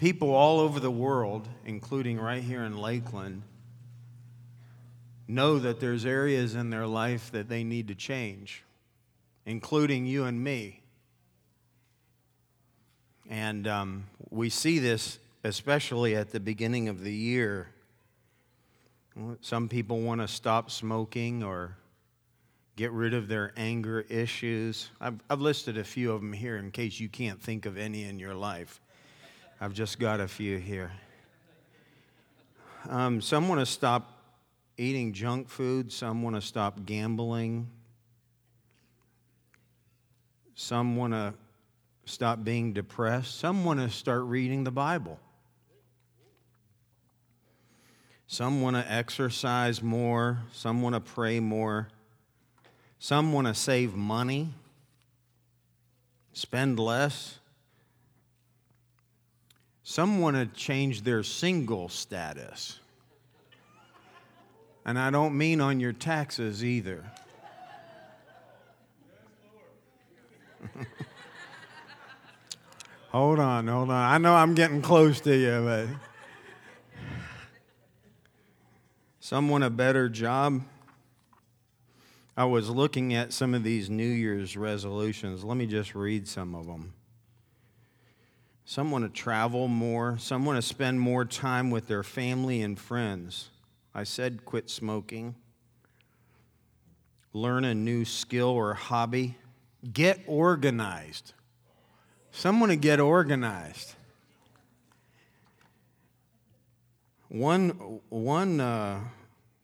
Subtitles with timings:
[0.00, 3.42] People all over the world, including right here in Lakeland,
[5.28, 8.64] know that there's areas in their life that they need to change,
[9.44, 10.80] including you and me.
[13.28, 17.68] And um, we see this especially at the beginning of the year.
[19.42, 21.76] Some people want to stop smoking or
[22.74, 24.88] get rid of their anger issues.
[24.98, 28.04] I've, I've listed a few of them here in case you can't think of any
[28.04, 28.80] in your life.
[29.62, 30.90] I've just got a few here.
[32.88, 34.16] Um, some want to stop
[34.78, 37.68] eating junk food, some want to stop gambling,
[40.54, 41.34] some want to
[42.06, 45.20] stop being depressed, some want to start reading the Bible.
[48.26, 51.88] Some want to exercise more, some want to pray more.
[52.98, 54.54] Some want to save money,
[56.32, 57.40] spend less.
[59.90, 62.78] Some want to change their single status.
[64.86, 67.04] And I don't mean on your taxes either.
[73.08, 74.12] hold on, hold on.
[74.12, 75.88] I know I'm getting close to you, but.
[79.18, 80.62] Some want a better job.
[82.36, 85.42] I was looking at some of these New Year's resolutions.
[85.42, 86.92] Let me just read some of them.
[88.70, 92.78] Some want to travel more, some want to spend more time with their family and
[92.78, 93.50] friends.
[93.92, 95.34] I said quit smoking,
[97.32, 99.36] learn a new skill or hobby,
[99.92, 101.32] get organized.
[102.30, 103.96] Some want to get organized.
[107.26, 107.70] One,
[108.08, 109.00] one uh,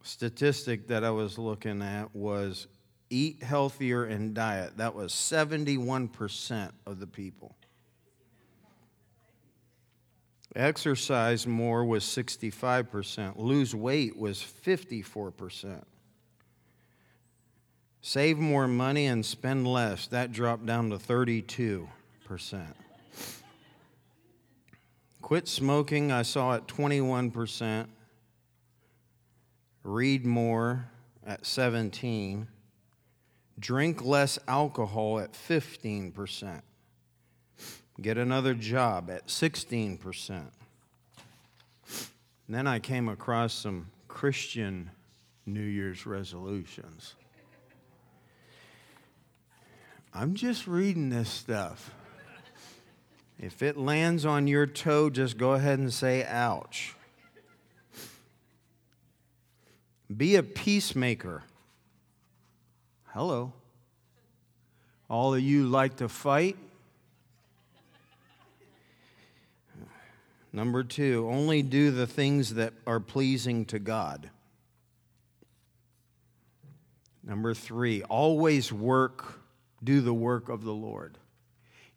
[0.03, 2.67] statistic that I was looking at was
[3.09, 4.79] eat healthier and diet.
[4.79, 7.55] That was 71% of the people.
[10.57, 13.35] Exercise more was 65%.
[13.37, 15.85] Lose weight was 54%.
[18.01, 20.07] Save more money and spend less.
[20.09, 21.87] That dropped down to 32%.
[25.21, 27.89] Quit smoking, I saw at 21%
[29.87, 30.89] read more
[31.25, 32.49] at 17,
[33.59, 36.61] drink less alcohol at 15%,
[38.01, 40.29] get another job at 16%.
[40.29, 40.51] And
[42.49, 44.91] then I came across some Christian
[45.47, 47.15] New Year's resolutions.
[50.13, 51.93] I'm just reading this stuff.
[53.39, 56.95] If it lands on your toe, just go ahead and say, ouch.
[60.15, 61.43] Be a peacemaker.
[63.09, 63.53] Hello.
[65.11, 66.57] All of you like to fight?
[70.57, 74.31] Number two, only do the things that are pleasing to God.
[77.23, 79.39] Number three, always work,
[79.85, 81.19] do the work of the Lord.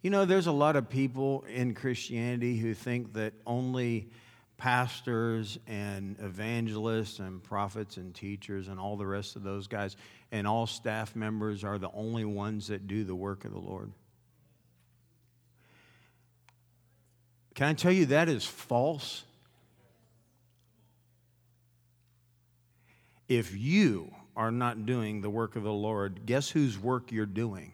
[0.02, 4.10] You know, there's a lot of people in Christianity who think that only
[4.58, 9.96] pastors and evangelists and prophets and teachers and all the rest of those guys
[10.34, 13.94] and all staff members are the only ones that do the work of the Lord.
[17.60, 19.26] Can I tell you that is false?
[23.28, 27.74] If you are not doing the work of the Lord, guess whose work you're doing?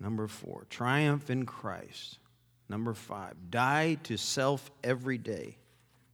[0.00, 2.16] Number four, triumph in Christ.
[2.70, 5.58] Number five, die to self every day.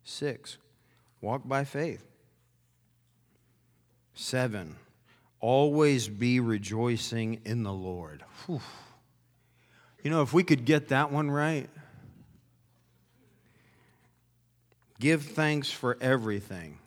[0.02, 0.58] Six,
[1.20, 2.04] walk by faith.
[4.14, 4.74] Seven,
[5.38, 8.24] always be rejoicing in the Lord.
[8.46, 8.60] Whew.
[10.02, 11.68] You know, if we could get that one right,
[15.00, 16.78] give thanks for everything.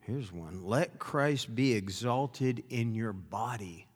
[0.00, 3.88] Here's one let Christ be exalted in your body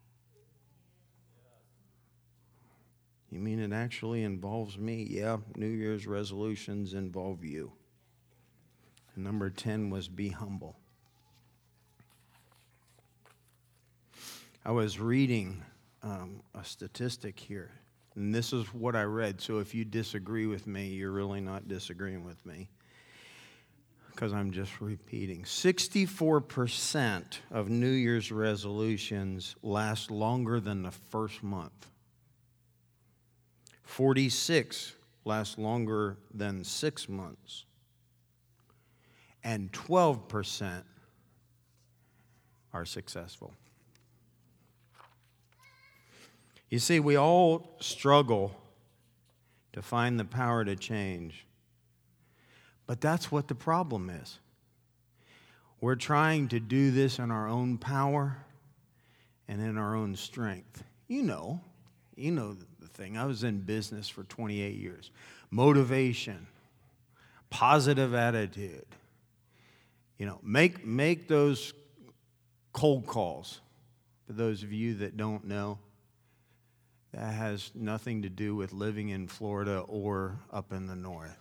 [3.32, 5.06] You mean it actually involves me?
[5.08, 7.72] Yeah, New Year's resolutions involve you.
[9.14, 10.76] And number 10 was be humble.
[14.66, 15.62] I was reading
[16.02, 17.70] um, a statistic here,
[18.14, 19.40] and this is what I read.
[19.40, 22.68] So if you disagree with me, you're really not disagreeing with me
[24.10, 25.42] because I'm just repeating.
[25.42, 31.88] 64% of New Year's resolutions last longer than the first month.
[33.84, 34.94] 46
[35.24, 37.64] last longer than six months,
[39.44, 40.82] and 12%
[42.72, 43.54] are successful.
[46.72, 48.56] You see, we all struggle
[49.74, 51.44] to find the power to change.
[52.86, 54.38] But that's what the problem is.
[55.82, 58.38] We're trying to do this in our own power
[59.48, 60.82] and in our own strength.
[61.08, 61.60] You know,
[62.16, 63.18] you know the thing.
[63.18, 65.10] I was in business for 28 years.
[65.50, 66.46] Motivation,
[67.50, 68.86] positive attitude.
[70.16, 71.74] You know, make, make those
[72.72, 73.60] cold calls.
[74.26, 75.78] For those of you that don't know,
[77.12, 81.38] that has nothing to do with living in Florida or up in the north.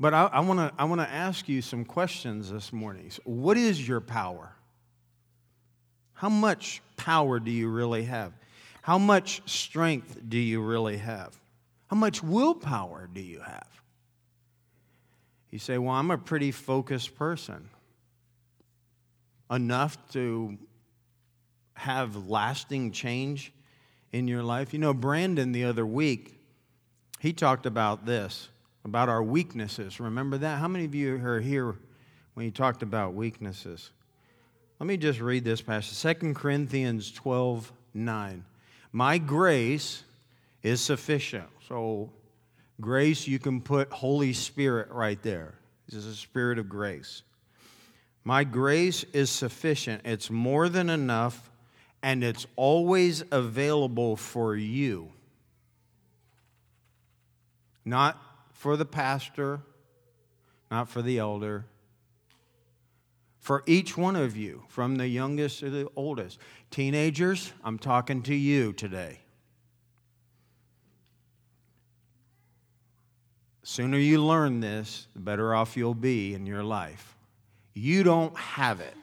[0.00, 3.10] But I, want to I wanna ask you some questions this morning.
[3.24, 4.52] What is your power?
[6.12, 8.32] How much power do you really have?
[8.82, 11.36] How much strength do you really have?
[11.88, 13.66] How much willpower do you have?
[15.50, 17.68] You say, Well, I'm a pretty focused person.
[19.50, 20.58] Enough to
[21.78, 23.52] have lasting change
[24.12, 24.72] in your life.
[24.72, 26.38] You know, Brandon the other week,
[27.20, 28.48] he talked about this,
[28.84, 30.00] about our weaknesses.
[30.00, 30.58] Remember that?
[30.58, 31.76] How many of you are here
[32.34, 33.90] when he talked about weaknesses?
[34.80, 38.44] Let me just read this passage 2 Corinthians 12 9.
[38.92, 40.04] My grace
[40.62, 41.48] is sufficient.
[41.68, 42.10] So,
[42.80, 45.54] grace, you can put Holy Spirit right there.
[45.88, 47.22] This is a spirit of grace.
[48.24, 50.02] My grace is sufficient.
[50.04, 51.47] It's more than enough,
[52.02, 55.12] and it's always available for you.
[57.84, 58.20] Not
[58.52, 59.60] for the pastor,
[60.70, 61.64] not for the elder,
[63.40, 66.38] for each one of you, from the youngest to the oldest.
[66.70, 69.20] Teenagers, I'm talking to you today.
[73.62, 77.16] Sooner you learn this, the better off you'll be in your life.
[77.74, 78.94] You don't have it.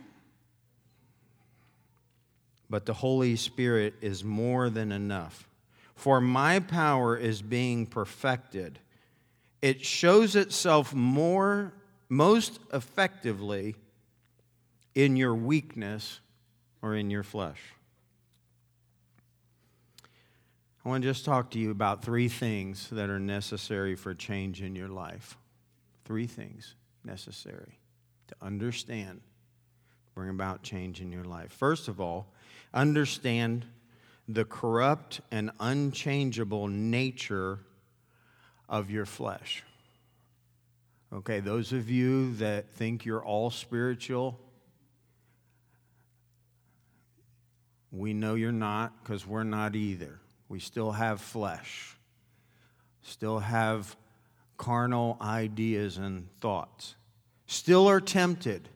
[2.76, 5.48] But the Holy Spirit is more than enough.
[5.96, 8.80] For my power is being perfected.
[9.62, 11.72] It shows itself more
[12.10, 13.76] most effectively
[14.94, 16.20] in your weakness
[16.82, 17.62] or in your flesh.
[20.84, 24.62] I want to just talk to you about three things that are necessary for change
[24.62, 25.38] in your life.
[26.04, 26.76] Three things
[27.06, 27.80] necessary
[28.28, 29.22] to understand,
[30.14, 31.54] bring about change in your life.
[31.54, 32.34] First of all,
[32.76, 33.66] understand
[34.28, 37.60] the corrupt and unchangeable nature
[38.68, 39.64] of your flesh.
[41.14, 44.40] Okay, those of you that think you're all spiritual,
[47.92, 50.20] we know you're not because we're not either.
[50.50, 51.96] We still have flesh,
[53.02, 53.96] still have
[54.58, 56.96] carnal ideas and thoughts,
[57.46, 58.68] still are tempted.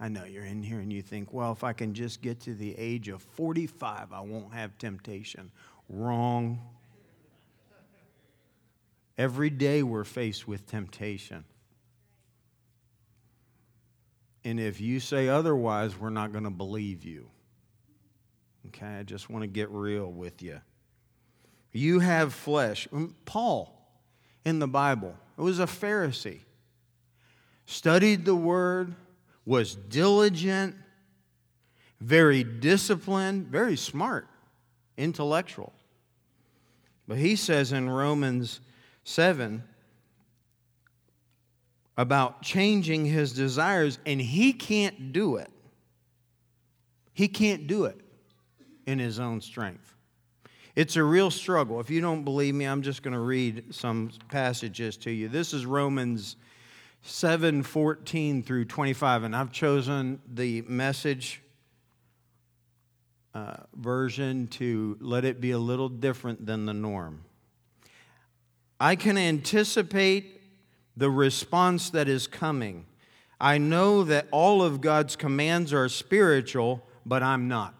[0.00, 2.54] I know you're in here and you think, well, if I can just get to
[2.54, 5.50] the age of 45, I won't have temptation.
[5.88, 6.60] Wrong.
[9.16, 11.44] Every day we're faced with temptation.
[14.44, 17.28] And if you say otherwise, we're not going to believe you.
[18.68, 20.60] Okay, I just want to get real with you.
[21.72, 22.86] You have flesh.
[22.92, 23.74] Mm, Paul
[24.44, 26.40] in the Bible, it was a Pharisee,
[27.66, 28.94] studied the word,
[29.48, 30.76] was diligent,
[32.00, 34.28] very disciplined, very smart,
[34.98, 35.72] intellectual.
[37.08, 38.60] But he says in Romans
[39.04, 39.62] 7
[41.96, 45.50] about changing his desires, and he can't do it.
[47.14, 47.98] He can't do it
[48.86, 49.94] in his own strength.
[50.76, 51.80] It's a real struggle.
[51.80, 55.28] If you don't believe me, I'm just going to read some passages to you.
[55.28, 56.36] This is Romans
[57.02, 61.42] 7 14 through 25, and I've chosen the message
[63.34, 67.24] uh, version to let it be a little different than the norm.
[68.80, 70.40] I can anticipate
[70.96, 72.86] the response that is coming.
[73.40, 77.74] I know that all of God's commands are spiritual, but I'm not.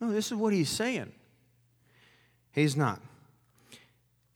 [0.00, 1.12] No, this is what he's saying.
[2.52, 3.00] He's not.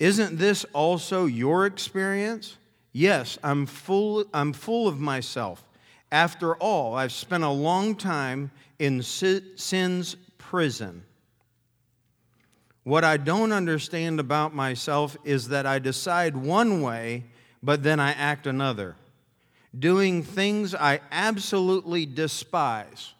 [0.00, 2.56] Isn't this also your experience?
[2.92, 5.62] Yes, I'm full, I'm full of myself.
[6.10, 11.04] After all, I've spent a long time in sin's prison.
[12.82, 17.24] What I don't understand about myself is that I decide one way,
[17.62, 18.96] but then I act another,
[19.78, 23.12] doing things I absolutely despise.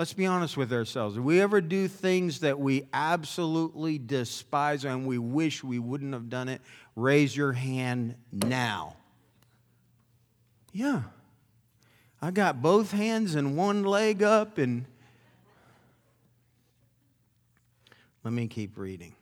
[0.00, 1.16] Let's be honest with ourselves.
[1.16, 6.30] Do we ever do things that we absolutely despise and we wish we wouldn't have
[6.30, 6.62] done it?
[6.96, 8.96] Raise your hand now.
[10.72, 11.02] Yeah.
[12.22, 14.86] I got both hands and one leg up, and
[18.24, 19.14] let me keep reading.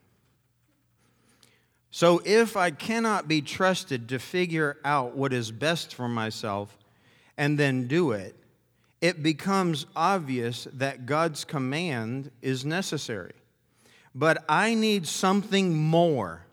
[1.91, 6.77] So, if I cannot be trusted to figure out what is best for myself
[7.37, 8.38] and then do it,
[9.01, 13.33] it becomes obvious that God's command is necessary.
[14.13, 16.45] But I need something more.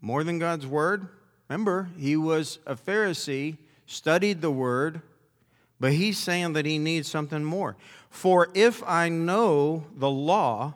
[0.00, 1.08] More than God's word.
[1.48, 5.02] Remember, he was a Pharisee, studied the word,
[5.80, 7.76] but he's saying that he needs something more.
[8.10, 10.74] For if I know the law,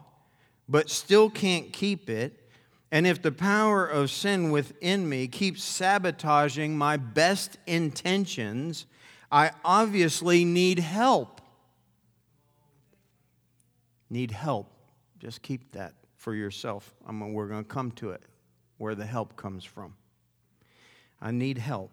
[0.68, 2.38] but still can't keep it,
[2.90, 8.86] and if the power of sin within me keeps sabotaging my best intentions,
[9.32, 11.40] I obviously need help.
[14.10, 14.70] Need help.
[15.18, 16.94] Just keep that for yourself.
[17.08, 18.22] I mean, we're going to come to it,
[18.76, 19.94] where the help comes from.
[21.20, 21.90] I need help.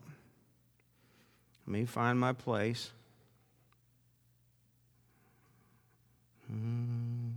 [1.65, 2.91] Let me find my place.
[6.47, 7.29] Hmm.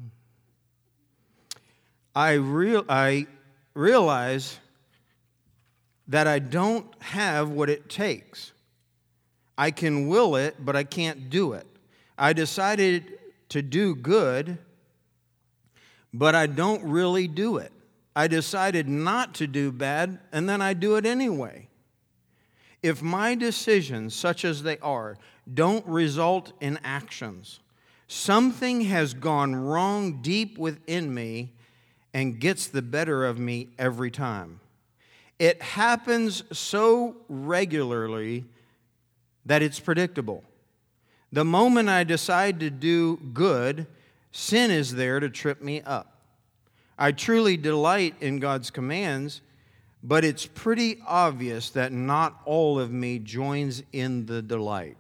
[2.14, 3.26] I, real, I
[3.74, 4.58] realize
[6.08, 8.51] that I don't have what it takes.
[9.56, 11.66] I can will it, but I can't do it.
[12.16, 13.18] I decided
[13.50, 14.58] to do good,
[16.12, 17.72] but I don't really do it.
[18.14, 21.68] I decided not to do bad, and then I do it anyway.
[22.82, 25.16] If my decisions, such as they are,
[25.52, 27.60] don't result in actions,
[28.08, 31.52] something has gone wrong deep within me
[32.12, 34.60] and gets the better of me every time.
[35.38, 38.44] It happens so regularly
[39.46, 40.44] that it's predictable.
[41.32, 43.86] The moment I decide to do good,
[44.30, 46.18] sin is there to trip me up.
[46.98, 49.40] I truly delight in God's commands,
[50.02, 54.96] but it's pretty obvious that not all of me joins in the delight.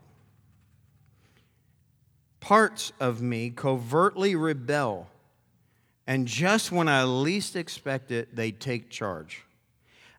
[2.40, 5.08] Parts of me covertly rebel
[6.06, 9.44] and just when I least expect it, they take charge.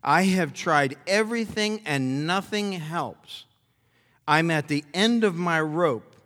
[0.02, 3.44] I have tried everything and nothing helps.
[4.26, 6.16] I'm at the end of my rope.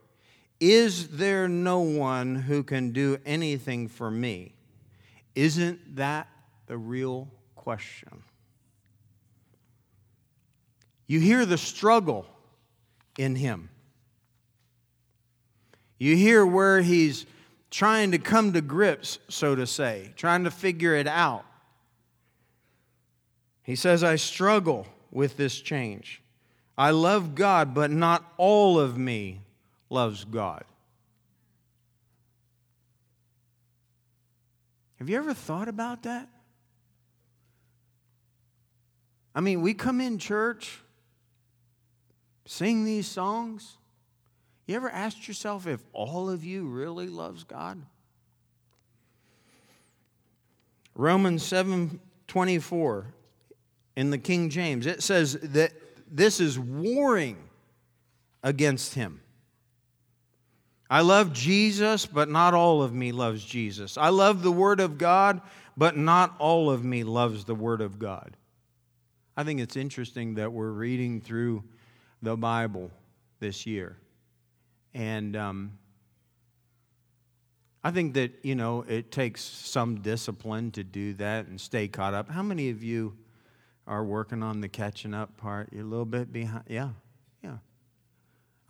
[0.61, 4.55] Is there no one who can do anything for me?
[5.35, 6.29] Isn't that
[6.67, 8.23] the real question?
[11.07, 12.27] You hear the struggle
[13.17, 13.71] in him.
[15.99, 17.27] You hear where he's
[17.71, 21.45] trying to come to grips, so to say, trying to figure it out.
[23.63, 26.23] He says, I struggle with this change.
[26.79, 29.41] I love God, but not all of me
[29.91, 30.65] loves God.
[35.01, 36.29] Have you ever thought about that?
[39.35, 40.81] I mean, we come in church,
[42.47, 43.77] sing these songs,
[44.69, 47.81] you ever asked yourself if all of you really loves God?
[50.95, 53.07] Romans 7:24
[53.97, 55.73] in the King James it says that
[56.11, 57.39] this is warring
[58.43, 59.21] against him.
[60.91, 63.99] I love Jesus, but not all of me loves Jesus.
[63.99, 65.43] I love the Word of God,
[65.77, 68.37] but not all of me loves the Word of God.
[69.37, 71.63] I think it's interesting that we're reading through
[72.23, 72.91] the Bible
[73.39, 73.97] this year.
[74.95, 75.79] And um,
[77.85, 82.15] I think that, you know, it takes some discipline to do that and stay caught
[82.15, 82.31] up.
[82.31, 83.15] How many of you
[83.89, 85.71] are working on the catching up part?
[85.73, 86.65] You're a little bit behind.
[86.69, 86.91] Yeah,
[87.43, 87.57] yeah.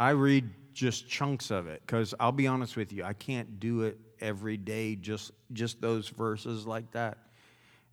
[0.00, 3.82] I read just chunks of it because I'll be honest with you, I can't do
[3.82, 7.18] it every day, just, just those verses like that.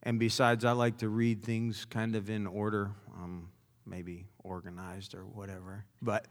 [0.04, 3.50] And besides, I like to read things kind of in order, um,
[3.86, 5.84] maybe organized or whatever.
[6.02, 6.28] But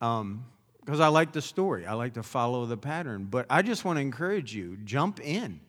[0.00, 0.46] um,
[0.84, 1.86] because I like the story.
[1.86, 3.26] I like to follow the pattern.
[3.30, 5.60] But I just want to encourage you: jump in,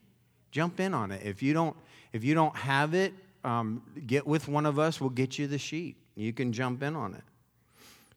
[0.52, 1.22] jump in on it.
[1.24, 1.76] If you don't,
[2.12, 5.02] if you don't have it, um, get with one of us.
[5.02, 5.98] We'll get you the sheet.
[6.16, 7.24] You can jump in on it.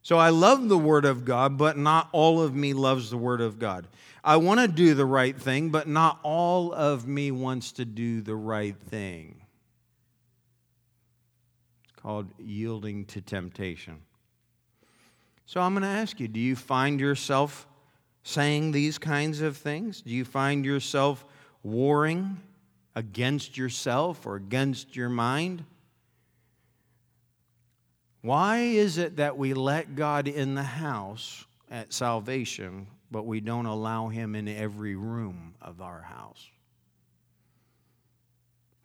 [0.03, 3.41] So I love the Word of God, but not all of me loves the Word
[3.41, 3.89] of God.
[4.23, 8.21] I want to do the right thing, but not all of me wants to do
[8.21, 9.41] the right thing.
[11.85, 13.99] It's called yielding to temptation.
[15.45, 17.67] So I'm going to ask you do you find yourself
[18.23, 20.03] saying these kinds of things?
[20.03, 21.25] Do you find yourself
[21.63, 22.41] warring
[22.97, 25.63] against yourself or against your mind?
[28.23, 33.67] Why is it that we let God in the house at salvation, but we don't
[33.67, 36.45] allow Him in every room of our house?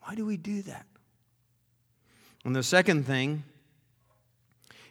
[0.04, 0.86] Why do we do that?
[2.44, 3.44] And the second thing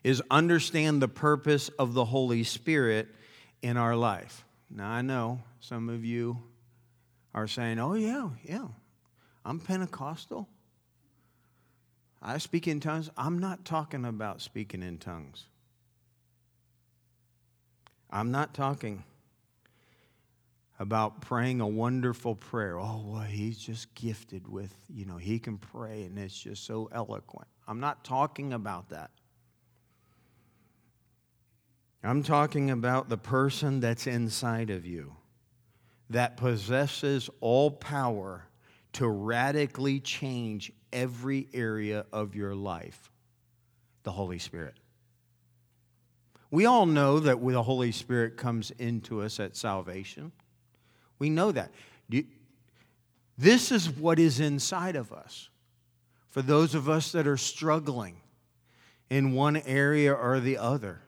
[0.03, 3.09] is understand the purpose of the Holy Spirit
[3.61, 4.45] in our life.
[4.71, 6.39] Now, I know some of you
[7.35, 8.69] are saying, oh, yeah, yeah,
[9.45, 10.49] I'm Pentecostal.
[12.23, 13.11] I speak in tongues.
[13.17, 15.47] I'm not talking about speaking in tongues.
[18.11, 19.05] I'm not talking
[20.79, 22.79] about praying a wonderful prayer.
[22.79, 26.89] Oh, well, he's just gifted with, you know, he can pray and it's just so
[26.93, 27.49] eloquent.
[27.69, 29.11] I'm not talking about that.
[32.03, 35.17] I'm talking about the person that's inside of you
[36.09, 38.47] that possesses all power
[38.95, 43.11] to radically change every area of your life
[44.03, 44.75] the Holy Spirit.
[46.51, 50.33] We all know that the Holy Spirit comes into us at salvation.
[51.19, 51.71] We know that.
[53.39, 55.49] This is what is inside of us.
[56.31, 58.17] For those of us that are struggling
[59.09, 61.03] in one area or the other,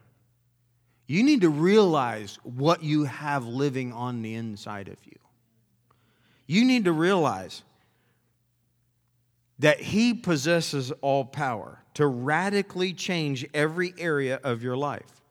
[1.07, 5.17] you need to realize what you have living on the inside of you.
[6.47, 7.63] You need to realize
[9.59, 15.21] that He possesses all power to radically change every area of your life.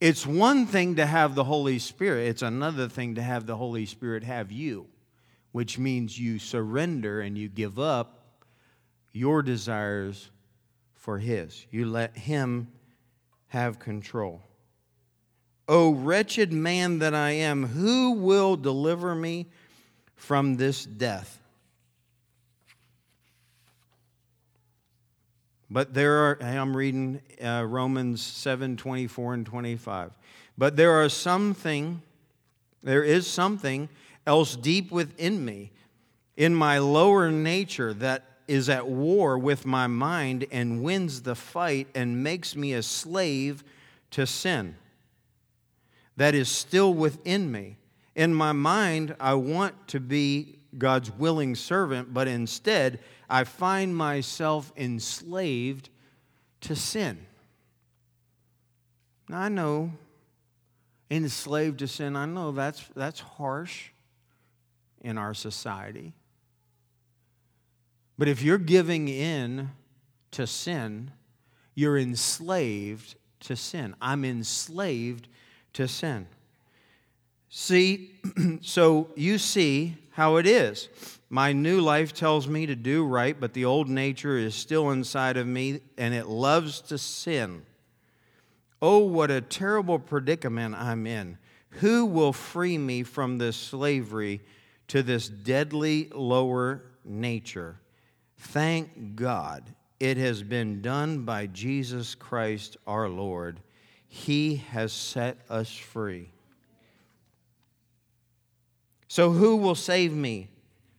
[0.00, 3.84] It's one thing to have the Holy Spirit, it's another thing to have the Holy
[3.84, 4.86] Spirit have you,
[5.52, 8.20] which means you surrender and you give up
[9.12, 10.30] your desires
[10.94, 11.66] for His.
[11.70, 12.68] You let Him
[13.48, 14.40] have control.
[15.68, 19.46] O wretched man that I am, who will deliver me
[20.16, 21.39] from this death?
[25.70, 30.10] But there are, I'm reading uh, Romans 7 24 and 25.
[30.58, 32.02] But there are something,
[32.82, 33.88] there is something
[34.26, 35.72] else deep within me,
[36.36, 41.86] in my lower nature, that is at war with my mind and wins the fight
[41.94, 43.62] and makes me a slave
[44.10, 44.74] to sin
[46.20, 47.78] that is still within me.
[48.14, 54.72] In my mind, I want to be God's willing servant, but instead, I find myself
[54.76, 55.88] enslaved
[56.62, 57.26] to sin.
[59.28, 59.92] Now, I know
[61.10, 63.90] enslaved to sin, I know that's, that's harsh
[65.00, 66.12] in our society.
[68.16, 69.70] But if you're giving in
[70.32, 71.10] to sin,
[71.74, 73.96] you're enslaved to sin.
[74.00, 75.28] I'm enslaved
[75.72, 76.26] to sin.
[77.50, 78.12] See,
[78.62, 80.88] so you see how it is.
[81.28, 85.36] My new life tells me to do right, but the old nature is still inside
[85.36, 87.62] of me and it loves to sin.
[88.80, 91.38] Oh, what a terrible predicament I'm in.
[91.74, 94.40] Who will free me from this slavery
[94.88, 97.80] to this deadly lower nature?
[98.38, 99.64] Thank God
[99.98, 103.60] it has been done by Jesus Christ our Lord.
[104.08, 106.30] He has set us free.
[109.10, 110.50] So, who will save me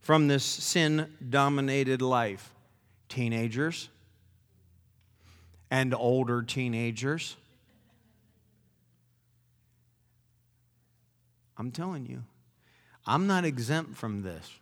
[0.02, 2.54] from this sin dominated life?
[3.08, 3.88] Teenagers
[5.70, 7.38] and older teenagers.
[11.58, 12.24] I'm telling you,
[13.08, 14.60] I'm not exempt from this,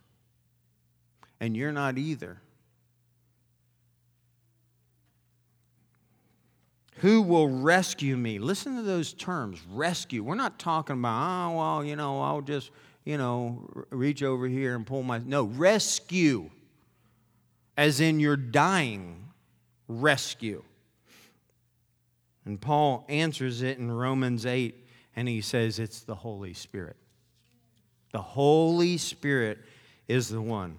[1.40, 2.36] and you're not either.
[6.98, 8.38] Who will rescue me?
[8.38, 10.22] Listen to those terms rescue.
[10.22, 12.70] We're not talking about, oh, well, you know, I'll just,
[13.04, 15.18] you know, reach over here and pull my.
[15.18, 16.50] No, rescue.
[17.76, 19.30] As in you're dying,
[19.88, 20.62] rescue.
[22.44, 24.86] And Paul answers it in Romans 8,
[25.16, 26.96] and he says it's the Holy Spirit.
[28.12, 29.58] The Holy Spirit
[30.08, 30.78] is the one.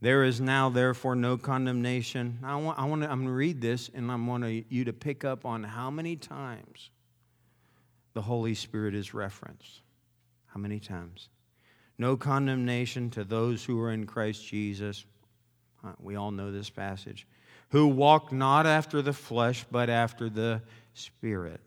[0.00, 2.38] There is now, therefore, no condemnation.
[2.42, 4.92] I want, I want to, I'm going to read this, and I want you to
[4.92, 6.90] pick up on how many times
[8.14, 9.82] the Holy Spirit is referenced.
[10.52, 11.28] How many times?
[11.98, 15.04] No condemnation to those who are in Christ Jesus.
[15.84, 17.26] Uh, we all know this passage.
[17.70, 20.62] Who walk not after the flesh, but after the
[20.94, 21.60] Spirit.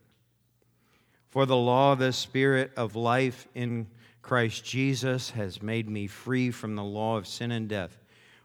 [1.30, 3.88] For the law the Spirit of life in
[4.22, 7.98] Christ Jesus has made me free from the law of sin and death.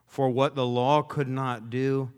[0.07, 2.11] For what the law could not do,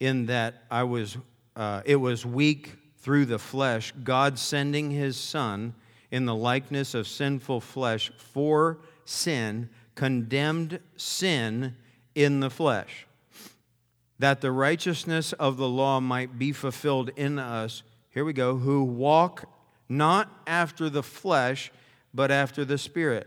[0.00, 1.16] in that I was,
[1.56, 5.74] uh, it was weak through the flesh, God sending his Son
[6.14, 11.74] in the likeness of sinful flesh for sin, condemned sin
[12.14, 13.04] in the flesh,
[14.20, 17.82] that the righteousness of the law might be fulfilled in us.
[18.10, 19.50] Here we go, who walk
[19.88, 21.72] not after the flesh,
[22.14, 23.26] but after the Spirit.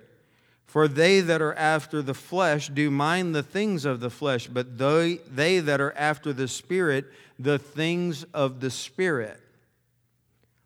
[0.65, 4.77] For they that are after the flesh do mind the things of the flesh, but
[4.77, 7.03] they, they that are after the Spirit,
[7.37, 9.41] the things of the Spirit.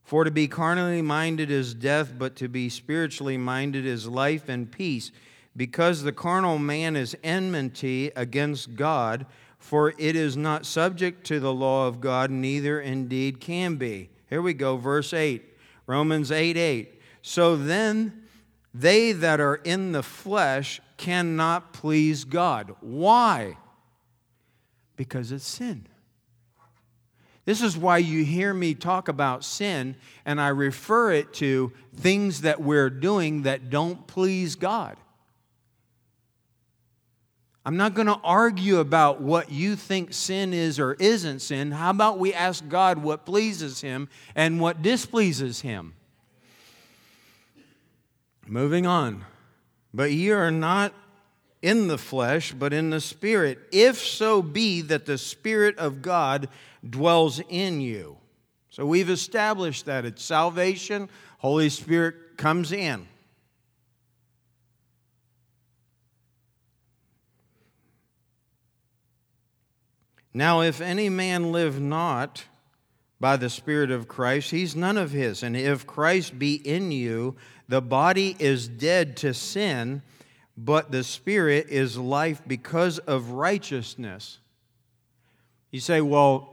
[0.04, 4.72] For to be carnally minded is death, but to be spiritually minded is life and
[4.72, 5.12] peace.
[5.56, 9.26] Because the carnal man is enmity against God,
[9.58, 14.10] for it is not subject to the law of God, neither indeed can be.
[14.30, 15.44] Here we go, verse 8,
[15.88, 17.02] Romans 8 8.
[17.22, 18.24] So then,
[18.74, 22.76] they that are in the flesh cannot please God.
[22.80, 23.58] Why?
[24.96, 25.88] Because it's sin.
[27.46, 32.42] This is why you hear me talk about sin and I refer it to things
[32.42, 34.98] that we're doing that don't please God.
[37.64, 41.72] I'm not going to argue about what you think sin is or isn't sin.
[41.72, 45.94] How about we ask God what pleases Him and what displeases Him?
[48.48, 49.26] Moving on.
[49.94, 50.94] But ye are not
[51.62, 56.50] in the flesh, but in the Spirit, if so be that the Spirit of God
[56.88, 58.18] dwells in you.
[58.70, 63.08] So we've established that it's salvation, Holy Spirit comes in.
[70.34, 72.46] Now, if any man live not
[73.20, 75.44] by the Spirit of Christ, he's none of his.
[75.44, 77.36] And if Christ be in you,
[77.68, 80.02] the body is dead to sin,
[80.58, 84.40] but the spirit is life because of righteousness.
[85.72, 86.51] You say, well,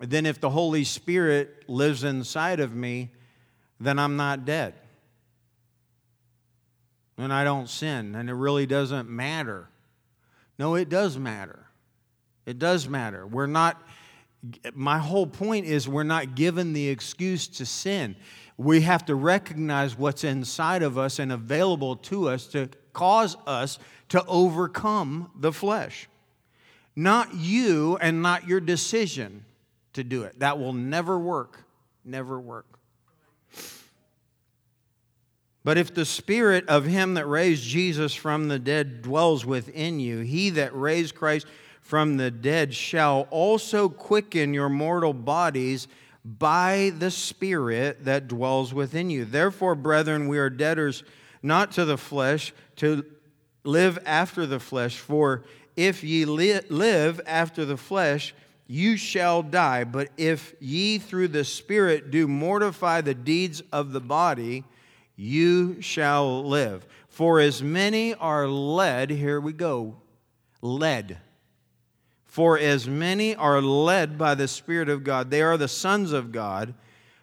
[0.00, 3.10] then if the Holy Spirit lives inside of me,
[3.80, 4.74] then I'm not dead.
[7.16, 9.68] And I don't sin, and it really doesn't matter.
[10.58, 11.66] No, it does matter.
[12.46, 13.26] It does matter.
[13.26, 13.82] We're not,
[14.72, 18.16] my whole point is we're not given the excuse to sin
[18.58, 23.78] we have to recognize what's inside of us and available to us to cause us
[24.08, 26.08] to overcome the flesh.
[26.96, 29.44] Not you and not your decision
[29.98, 30.40] to do it.
[30.40, 31.64] That will never work.
[32.04, 32.78] Never work.
[35.64, 40.20] But if the spirit of him that raised Jesus from the dead dwells within you,
[40.20, 41.46] he that raised Christ
[41.82, 45.88] from the dead shall also quicken your mortal bodies
[46.24, 49.24] by the Spirit that dwells within you.
[49.24, 51.02] Therefore, brethren, we are debtors
[51.42, 53.04] not to the flesh, to
[53.64, 54.98] live after the flesh.
[54.98, 55.44] For
[55.76, 58.34] if ye li- live after the flesh,
[58.68, 59.82] you shall die.
[59.82, 64.62] But if ye through the Spirit do mortify the deeds of the body,
[65.16, 66.86] you shall live.
[67.08, 69.96] For as many are led, here we go,
[70.62, 71.18] led
[72.38, 76.30] for as many are led by the Spirit of God, they are the sons of
[76.30, 76.72] God.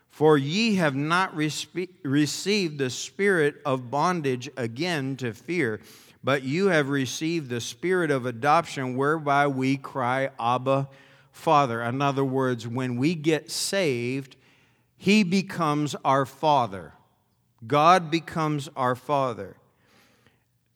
[0.09, 5.79] For ye have not respe- received the spirit of bondage again to fear,
[6.21, 10.89] but you have received the spirit of adoption, whereby we cry, Abba,
[11.35, 11.81] Father.
[11.81, 14.37] In other words, when we get saved,
[14.97, 16.93] He becomes our Father.
[17.67, 19.57] God becomes our Father.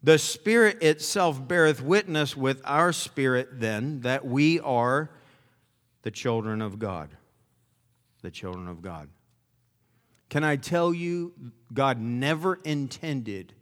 [0.04, 5.10] The Spirit itself beareth witness with our spirit, then, that we are
[6.02, 7.10] the children of God.
[8.22, 9.08] The children of God.
[10.30, 11.34] Can I tell you,
[11.74, 13.54] God never intended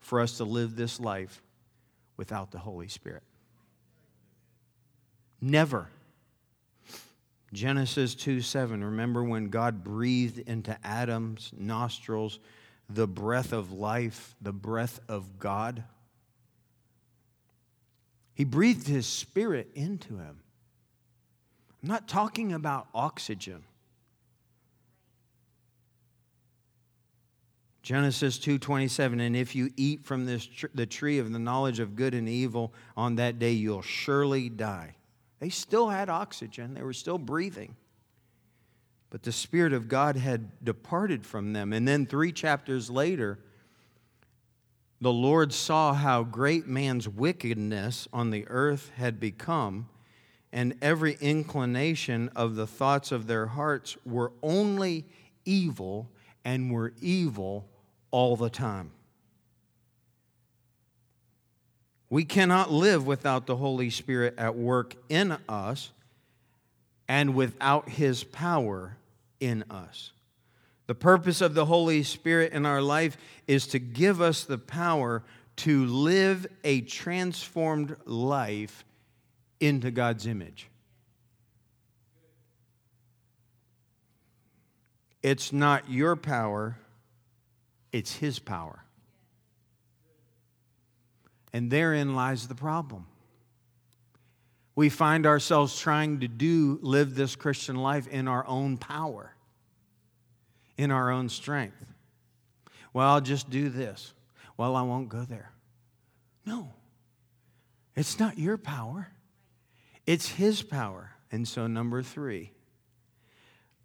[0.00, 1.40] for us to live this life
[2.16, 3.22] without the Holy Spirit.
[5.40, 5.88] Never.
[7.52, 8.82] Genesis 2 7.
[8.82, 12.38] Remember when God breathed into Adam's nostrils
[12.88, 15.84] the breath of life, the breath of God.
[18.34, 20.40] He breathed his spirit into him.
[21.82, 23.64] I'm not talking about oxygen.
[27.82, 31.96] Genesis 2:27 and if you eat from this tr- the tree of the knowledge of
[31.96, 34.94] good and evil on that day you'll surely die.
[35.42, 37.74] They still had oxygen, they were still breathing.
[39.10, 41.72] But the Spirit of God had departed from them.
[41.72, 43.40] And then three chapters later,
[45.00, 49.88] the Lord saw how great man's wickedness on the earth had become,
[50.52, 55.06] and every inclination of the thoughts of their hearts were only
[55.44, 56.08] evil
[56.44, 57.68] and were evil
[58.12, 58.92] all the time.
[62.12, 65.92] We cannot live without the Holy Spirit at work in us
[67.08, 68.98] and without His power
[69.40, 70.12] in us.
[70.88, 75.22] The purpose of the Holy Spirit in our life is to give us the power
[75.56, 78.84] to live a transformed life
[79.58, 80.68] into God's image.
[85.22, 86.76] It's not your power,
[87.90, 88.81] it's His power.
[91.52, 93.06] And therein lies the problem.
[94.74, 99.34] We find ourselves trying to do live this Christian life in our own power,
[100.78, 101.84] in our own strength.
[102.94, 104.14] Well, I'll just do this.
[104.56, 105.52] Well, I won't go there.
[106.46, 106.72] No.
[107.94, 109.08] It's not your power.
[110.06, 111.10] It's his power.
[111.30, 112.50] And so number 3,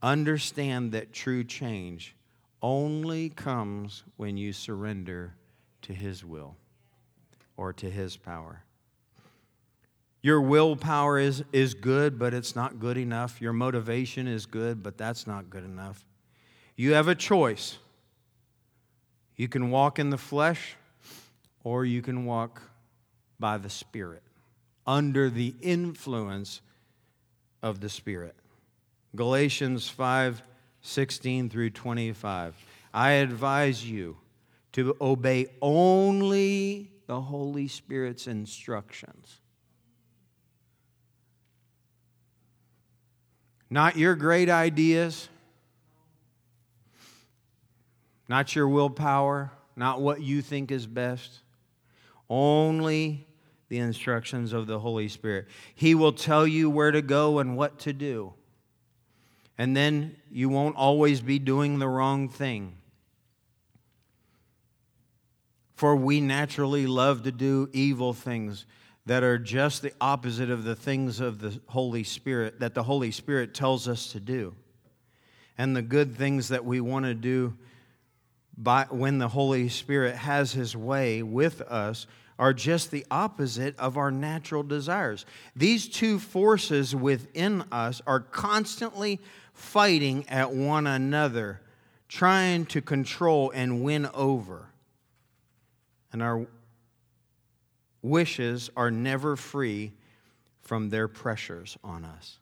[0.01, 2.15] understand that true change
[2.61, 5.35] only comes when you surrender
[5.83, 6.55] to His will
[7.57, 8.63] or to His power.
[10.21, 13.41] Your willpower is, is good, but it's not good enough.
[13.41, 16.05] Your motivation is good, but that's not good enough.
[16.75, 17.77] You have a choice.
[19.35, 20.75] You can walk in the flesh,
[21.63, 22.61] or you can walk
[23.39, 24.23] by the Spirit,
[24.85, 26.61] under the influence
[27.61, 28.35] of the Spirit.
[29.15, 30.41] Galatians 5
[30.81, 32.55] 16 through 25.
[32.93, 34.15] I advise you
[34.71, 39.39] to obey only the Holy Spirit's instructions.
[43.69, 45.27] Not your great ideas,
[48.29, 51.39] not your willpower, not what you think is best.
[52.29, 53.27] Only
[53.69, 55.47] the instructions of the Holy Spirit.
[55.75, 58.33] He will tell you where to go and what to do
[59.57, 62.76] and then you won't always be doing the wrong thing.
[65.77, 68.65] For we naturally love to do evil things
[69.05, 73.11] that are just the opposite of the things of the Holy Spirit, that the Holy
[73.11, 74.55] Spirit tells us to do.
[75.55, 77.55] And the good things that we want to do
[78.57, 82.07] by, when the Holy Spirit has His way with us
[82.39, 85.27] are just the opposite of our natural desires.
[85.55, 89.19] These two forces within us are constantly
[89.53, 91.61] fighting at one another,
[92.09, 94.69] trying to control and win over.
[96.11, 96.47] And our
[98.01, 99.93] wishes are never free
[100.61, 102.39] from their pressures on us.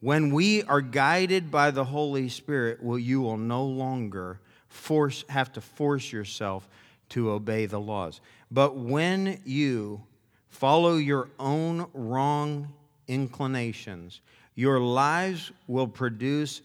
[0.00, 5.52] When we are guided by the Holy Spirit, well, you will no longer force, have
[5.52, 6.68] to force yourself
[7.10, 8.20] to obey the laws.
[8.50, 10.02] But when you
[10.48, 12.72] follow your own wrong
[13.06, 14.20] inclinations,
[14.54, 16.62] your lives will produce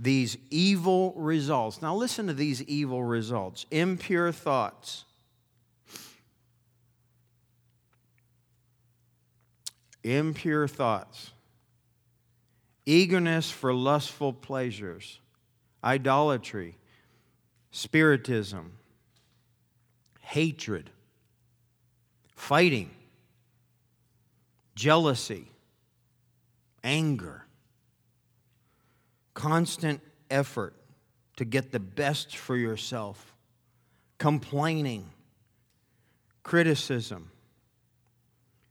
[0.00, 1.82] these evil results.
[1.82, 3.66] Now, listen to these evil results.
[3.70, 5.04] Impure thoughts,
[10.02, 11.32] impure thoughts,
[12.86, 15.20] eagerness for lustful pleasures,
[15.84, 16.78] idolatry,
[17.70, 18.72] spiritism,
[20.20, 20.88] hatred,
[22.34, 22.90] fighting,
[24.74, 25.46] jealousy.
[26.82, 27.44] Anger,
[29.40, 30.74] constant effort
[31.36, 33.34] to get the best for yourself,
[34.18, 35.08] complaining,
[36.42, 37.30] criticism,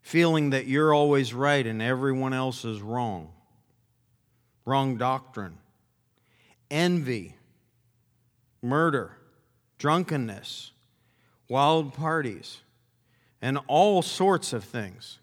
[0.03, 3.32] feeling that you're always right and everyone else is wrong,
[4.63, 5.58] wrong doctrine,
[6.69, 7.36] envy,
[8.62, 9.17] murder,
[9.79, 10.71] drunkenness,
[11.47, 12.60] wild parties,
[13.41, 15.17] and all sorts of things.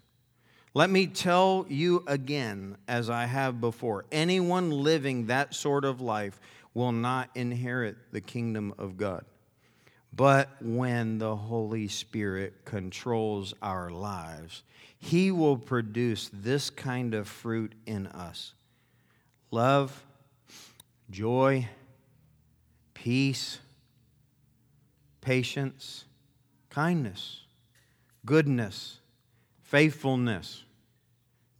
[0.77, 6.39] Let me tell you again, as I have before anyone living that sort of life
[6.75, 9.25] will not inherit the kingdom of God.
[10.13, 14.61] But when the Holy Spirit controls our lives,
[14.99, 18.53] He will produce this kind of fruit in us
[19.49, 20.05] love,
[21.09, 21.67] joy,
[22.93, 23.57] peace,
[25.21, 26.05] patience,
[26.69, 27.41] kindness,
[28.23, 28.99] goodness,
[29.63, 30.65] faithfulness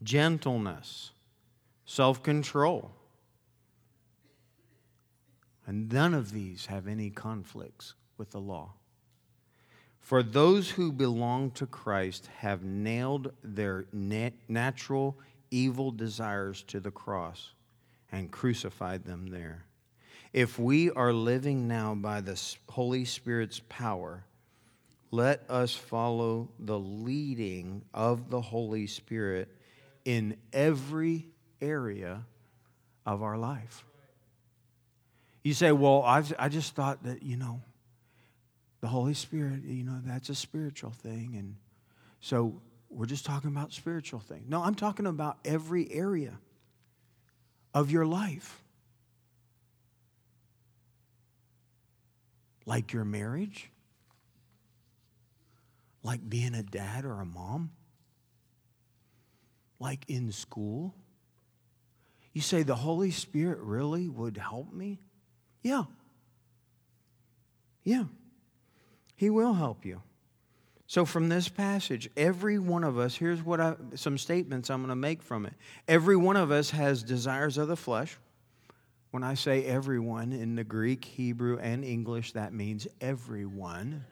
[0.04, 1.12] gentleness,
[1.86, 2.92] self control.
[5.66, 8.74] And none of these have any conflicts with the law.
[10.00, 15.18] For those who belong to Christ have nailed their natural
[15.52, 17.52] evil desires to the cross
[18.10, 19.66] and crucified them there.
[20.32, 24.24] If we are living now by the Holy Spirit's power,
[25.12, 29.50] let us follow the leading of the Holy Spirit
[30.08, 31.28] in every
[31.60, 32.24] area
[33.06, 33.84] of our life.
[35.44, 37.62] You say, Well, I've, I just thought that, you know,
[38.80, 41.36] the Holy Spirit, you know, that's a spiritual thing.
[41.38, 41.58] And
[42.22, 44.46] so we're just talking about spiritual things.
[44.48, 46.40] No, I'm talking about every area
[47.74, 48.64] of your life.
[52.66, 53.70] Like your marriage,
[56.02, 57.72] like being a dad or a mom,
[59.80, 60.96] like in school?
[62.34, 65.00] You say, the Holy Spirit really would help me?
[65.64, 65.84] Yeah.
[67.84, 68.06] Yeah.
[69.16, 70.02] He will help you.
[70.90, 74.90] So, from this passage, every one of us, here's what I, some statements I'm going
[74.90, 75.54] to make from it.
[75.88, 78.18] Every one of us has desires of the flesh.
[79.12, 84.06] When I say everyone in the Greek, Hebrew, and English, that means everyone.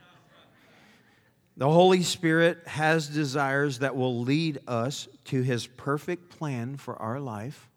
[1.57, 7.19] The Holy Spirit has desires that will lead us to His perfect plan for our
[7.19, 7.69] life.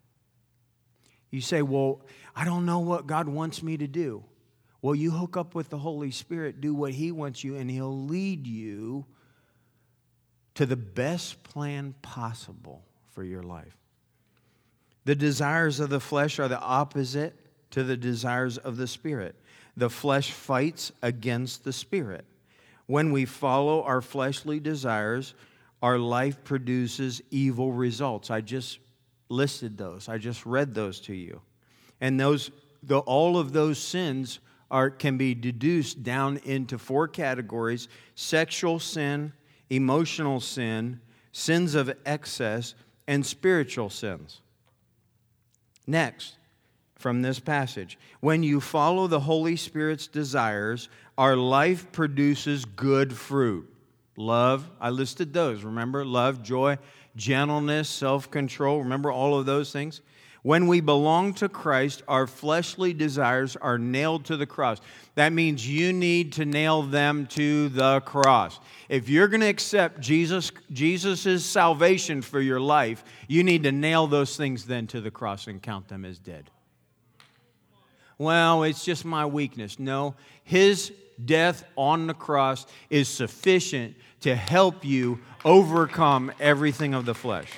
[1.31, 2.01] You say, Well,
[2.35, 4.23] I don't know what God wants me to do.
[4.81, 8.05] Well, you hook up with the Holy Spirit, do what He wants you, and He'll
[8.05, 9.05] lead you
[10.55, 13.77] to the best plan possible for your life.
[15.05, 17.33] The desires of the flesh are the opposite
[17.71, 19.35] to the desires of the Spirit.
[19.77, 22.25] The flesh fights against the Spirit.
[22.89, 25.35] When we follow our fleshly desires,
[25.79, 28.31] our life produces evil results.
[28.31, 28.79] I just
[29.29, 31.39] listed those, I just read those to you.
[32.01, 32.49] And those,
[32.81, 34.39] the, all of those sins
[34.71, 39.33] are, can be deduced down into four categories sexual sin,
[39.69, 40.99] emotional sin,
[41.31, 42.73] sins of excess,
[43.07, 44.41] and spiritual sins.
[45.85, 46.38] Next,
[46.99, 53.73] from this passage, when you follow the Holy Spirit's desires, our life produces good fruit.
[54.17, 55.63] Love, I listed those.
[55.63, 56.03] Remember?
[56.03, 56.77] Love, joy,
[57.15, 58.79] gentleness, self control.
[58.79, 60.01] Remember all of those things?
[60.41, 64.79] When we belong to Christ, our fleshly desires are nailed to the cross.
[65.15, 68.59] That means you need to nail them to the cross.
[68.89, 74.07] If you're going to accept Jesus Jesus' salvation for your life, you need to nail
[74.07, 76.49] those things then to the cross and count them as dead.
[78.19, 79.79] Well, it's just my weakness.
[79.79, 80.91] No, his
[81.23, 87.49] death on the cross is sufficient to help you overcome everything of the flesh.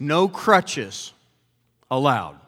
[0.00, 1.12] No crutches
[1.90, 2.40] allowed.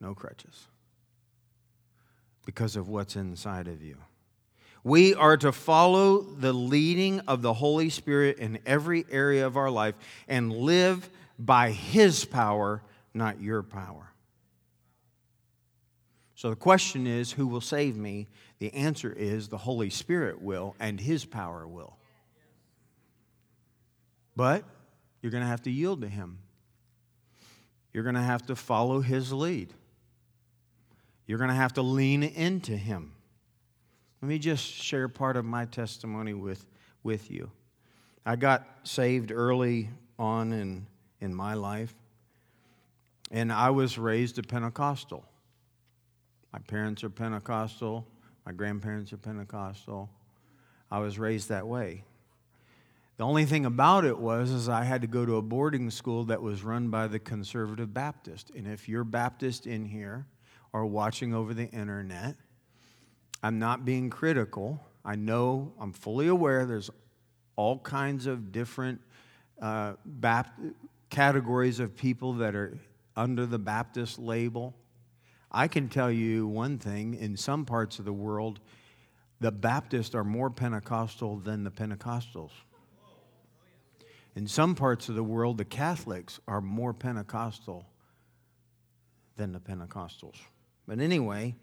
[0.00, 0.66] No crutches.
[2.46, 3.96] Because of what's inside of you.
[4.84, 9.70] We are to follow the leading of the Holy Spirit in every area of our
[9.70, 9.94] life
[10.26, 12.82] and live by His power,
[13.14, 14.12] not your power.
[16.34, 18.26] So the question is who will save me?
[18.58, 21.96] The answer is the Holy Spirit will, and His power will.
[24.34, 24.64] But
[25.20, 26.38] you're going to have to yield to Him.
[27.92, 29.72] You're going to have to follow His lead.
[31.26, 33.12] You're going to have to lean into Him.
[34.22, 36.64] Let me just share part of my testimony with,
[37.02, 37.50] with you.
[38.24, 40.86] I got saved early on in,
[41.20, 41.92] in my life,
[43.32, 45.24] and I was raised a Pentecostal.
[46.52, 48.06] My parents are Pentecostal,
[48.46, 50.08] my grandparents are Pentecostal.
[50.88, 52.04] I was raised that way.
[53.16, 56.24] The only thing about it was is I had to go to a boarding school
[56.24, 58.50] that was run by the conservative Baptist.
[58.54, 60.26] And if you're Baptist in here
[60.72, 62.36] or watching over the internet,
[63.42, 64.80] I'm not being critical.
[65.04, 66.90] I know, I'm fully aware there's
[67.56, 69.00] all kinds of different
[69.60, 70.74] uh, Bapt-
[71.10, 72.78] categories of people that are
[73.16, 74.74] under the Baptist label.
[75.50, 78.60] I can tell you one thing in some parts of the world,
[79.40, 82.52] the Baptists are more Pentecostal than the Pentecostals.
[84.34, 87.84] In some parts of the world, the Catholics are more Pentecostal
[89.36, 90.36] than the Pentecostals.
[90.86, 91.54] But anyway,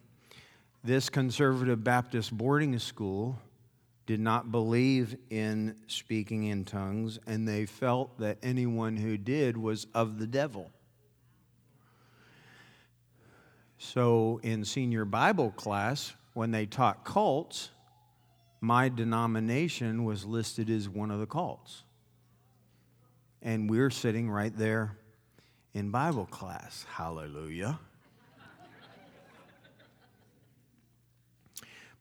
[0.83, 3.39] this conservative Baptist boarding school
[4.05, 9.85] did not believe in speaking in tongues, and they felt that anyone who did was
[9.93, 10.71] of the devil.
[13.77, 17.69] So, in senior Bible class, when they taught cults,
[18.61, 21.83] my denomination was listed as one of the cults
[23.41, 24.97] and we're sitting right there
[25.73, 26.85] in Bible class.
[26.89, 27.79] Hallelujah.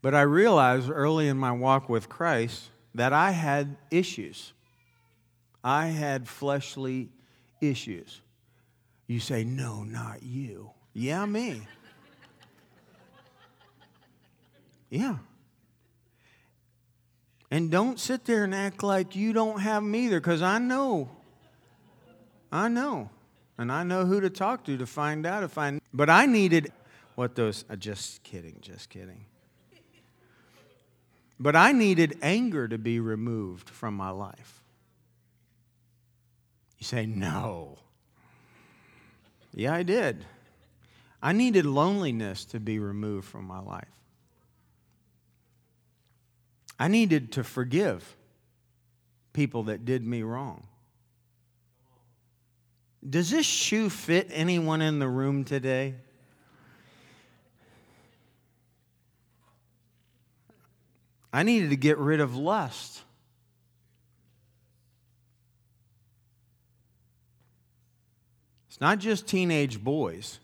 [0.02, 4.52] But I realized early in my walk with Christ that I had issues.
[5.62, 7.10] I had fleshly
[7.60, 8.20] issues.
[9.06, 10.70] You say, No, not you.
[10.92, 11.62] Yeah, me.
[14.90, 15.18] yeah.
[17.50, 21.10] And don't sit there and act like you don't have them either, because I know
[22.50, 23.10] I know.
[23.58, 25.80] And I know who to talk to to find out if I.
[25.92, 26.72] But I needed
[27.14, 27.64] what those.
[27.68, 29.24] Uh, just kidding, just kidding.
[31.40, 34.62] But I needed anger to be removed from my life.
[36.78, 37.78] You say, no.
[39.54, 40.24] Yeah, I did.
[41.22, 43.88] I needed loneliness to be removed from my life.
[46.78, 48.16] I needed to forgive
[49.32, 50.66] people that did me wrong.
[53.08, 55.94] Does this shoe fit anyone in the room today?
[61.32, 63.02] I needed to get rid of lust.
[68.68, 70.38] It's not just teenage boys,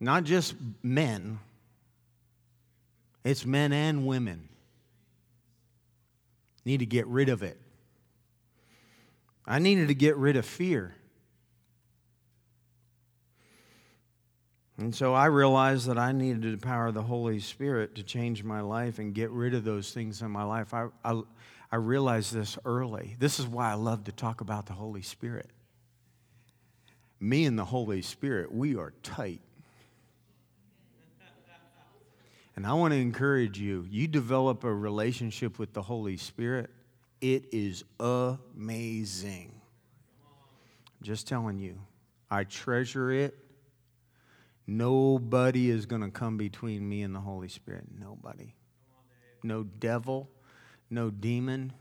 [0.00, 1.38] not just men,
[3.24, 4.48] it's men and women.
[6.64, 7.58] Need to get rid of it.
[9.46, 10.94] I needed to get rid of fear.
[14.80, 18.42] And so I realized that I needed the power of the Holy Spirit to change
[18.42, 20.72] my life and get rid of those things in my life.
[20.72, 21.20] I, I,
[21.70, 23.14] I realized this early.
[23.18, 25.50] This is why I love to talk about the Holy Spirit.
[27.20, 29.42] Me and the Holy Spirit, we are tight.
[32.56, 36.70] And I want to encourage you you develop a relationship with the Holy Spirit,
[37.20, 39.52] it is amazing.
[40.22, 41.78] I'm Just telling you,
[42.30, 43.36] I treasure it.
[44.72, 47.86] Nobody is going to come between me and the Holy Spirit.
[47.98, 48.54] Nobody.
[49.42, 50.30] No devil,
[50.88, 51.72] no demon.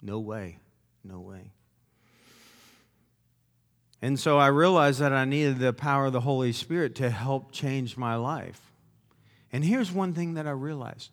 [0.00, 0.60] No way.
[1.02, 1.50] No way.
[4.00, 7.50] And so I realized that I needed the power of the Holy Spirit to help
[7.50, 8.70] change my life.
[9.52, 11.10] And here's one thing that I realized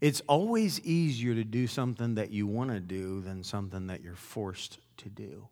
[0.00, 4.14] it's always easier to do something that you want to do than something that you're
[4.14, 5.48] forced to do.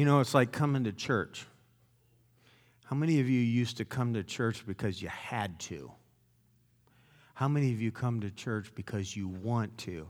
[0.00, 1.44] You know, it's like coming to church.
[2.86, 5.92] How many of you used to come to church because you had to?
[7.34, 10.08] How many of you come to church because you want to?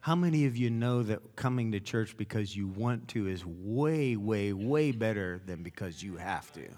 [0.00, 4.14] How many of you know that coming to church because you want to is way,
[4.14, 6.68] way, way better than because you have to?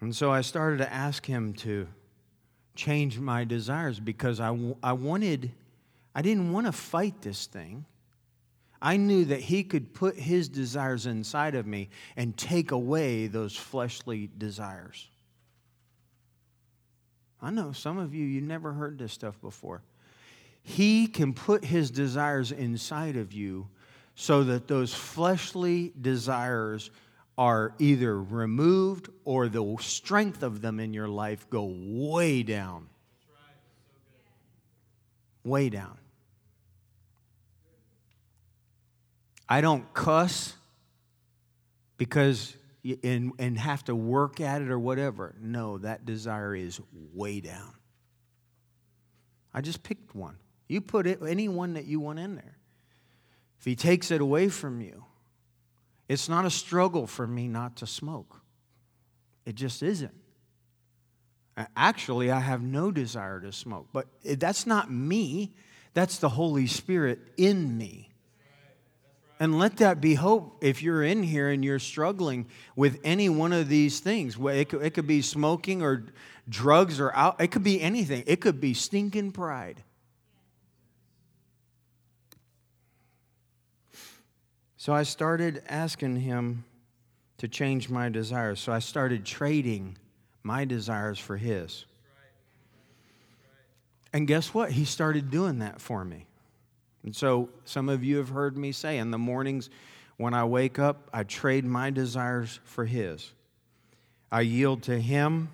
[0.00, 1.88] And so I started to ask him to
[2.76, 5.50] change my desires because I, I wanted,
[6.14, 7.86] I didn't want to fight this thing.
[8.82, 13.54] I knew that he could put his desires inside of me and take away those
[13.54, 15.08] fleshly desires.
[17.42, 19.82] I know some of you, you never heard this stuff before.
[20.62, 23.68] He can put his desires inside of you
[24.14, 26.90] so that those fleshly desires
[27.38, 32.86] are either removed or the strength of them in your life go way down.
[35.42, 35.96] Way down.
[39.50, 40.54] I don't cuss
[41.96, 42.56] because
[43.02, 45.34] and, and have to work at it or whatever.
[45.40, 46.80] No, that desire is
[47.12, 47.74] way down.
[49.52, 50.36] I just picked one.
[50.68, 52.56] You put it, any one that you want in there.
[53.58, 55.04] If he takes it away from you,
[56.08, 58.40] it's not a struggle for me not to smoke.
[59.44, 60.14] It just isn't.
[61.76, 65.54] Actually, I have no desire to smoke, but eh, that's not me.
[65.92, 68.09] That's the Holy Spirit in me.
[69.40, 73.54] And let that be hope if you're in here and you're struggling with any one
[73.54, 74.36] of these things.
[74.38, 76.04] It could, it could be smoking or
[76.46, 78.22] drugs or out, it could be anything.
[78.26, 79.82] It could be stinking pride.
[84.76, 86.64] So I started asking him
[87.38, 88.60] to change my desires.
[88.60, 89.96] So I started trading
[90.42, 91.86] my desires for his.
[94.12, 94.72] And guess what?
[94.72, 96.26] He started doing that for me.
[97.02, 99.70] And so some of you have heard me say in the mornings
[100.16, 103.32] when I wake up, I trade my desires for His.
[104.30, 105.48] I yield to Him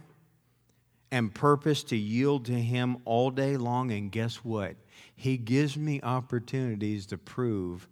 [1.13, 3.93] and purpose to yield to Him all day long.
[3.93, 4.75] And guess what?
[5.15, 7.89] He gives me opportunities to prove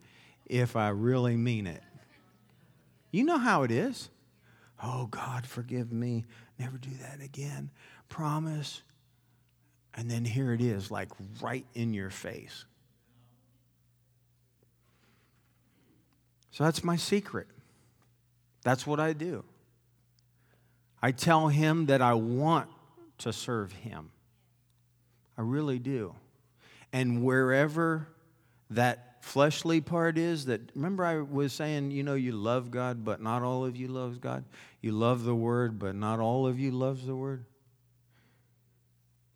[0.47, 1.83] if I really mean it.
[3.13, 4.11] You know how it is.
[4.83, 6.25] Oh, God, forgive me.
[6.59, 7.71] Never do that again.
[8.09, 8.83] Promise.
[9.95, 12.65] And then here it is, like right in your face.
[16.55, 17.49] So that's my secret.
[18.63, 19.43] That's what I do.
[21.03, 22.69] I tell him that I want
[23.19, 24.13] to serve him.
[25.37, 26.15] I really do.
[26.93, 28.07] And wherever
[28.71, 33.21] that fleshly part is that remember I was saying, you know, you love God, but
[33.21, 34.45] not all of you loves God.
[34.81, 37.47] You love the word, but not all of you loves the word.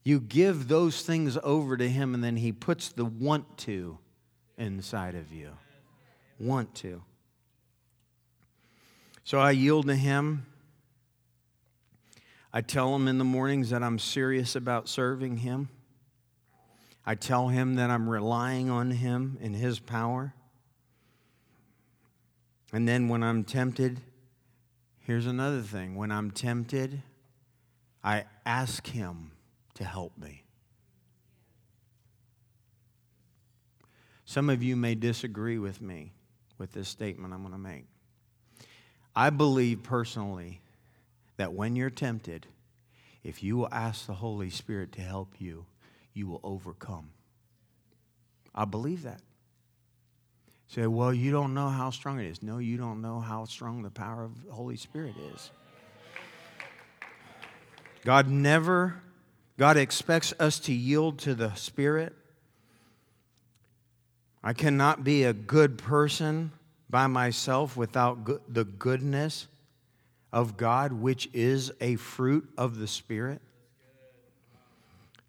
[0.05, 3.99] You give those things over to him and then he puts the want to
[4.57, 5.51] inside of you.
[6.39, 7.03] Want to.
[9.25, 10.47] So I yield to Him.
[12.53, 15.69] I tell Him in the mornings that I'm serious about serving Him.
[17.05, 20.33] I tell Him that I'm relying on Him and His power.
[22.73, 24.01] And then when I'm tempted,
[25.01, 25.97] here's another thing.
[25.97, 27.03] When I'm tempted,
[28.05, 29.33] I ask Him
[29.75, 30.45] to help me.
[34.25, 36.13] Some of you may disagree with me
[36.59, 37.87] with this statement I'm going to make.
[39.15, 40.61] I believe personally
[41.37, 42.47] that when you're tempted,
[43.25, 45.67] if you will ask the Holy Spirit to help you,
[46.15, 47.11] you will overcome.
[48.55, 49.21] I believe that.
[50.69, 52.43] Say, well, you don't know how strong it is.
[52.43, 55.51] No, you don't know how strong the power of the Holy Spirit is.
[58.05, 59.03] God never,
[59.57, 62.15] God expects us to yield to the Spirit.
[64.43, 66.53] I cannot be a good person
[66.89, 69.49] by myself without go- the goodness
[70.33, 73.41] of God, which is a fruit of the Spirit.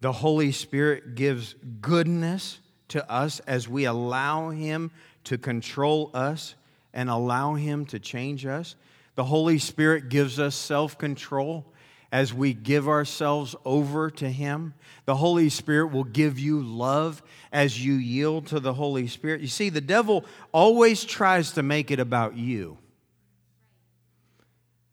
[0.00, 4.90] The Holy Spirit gives goodness to us as we allow Him
[5.24, 6.54] to control us
[6.94, 8.76] and allow Him to change us.
[9.16, 11.66] The Holy Spirit gives us self control
[12.12, 14.74] as we give ourselves over to Him.
[15.04, 19.40] The Holy Spirit will give you love as you yield to the Holy Spirit.
[19.40, 22.78] You see, the devil always tries to make it about you,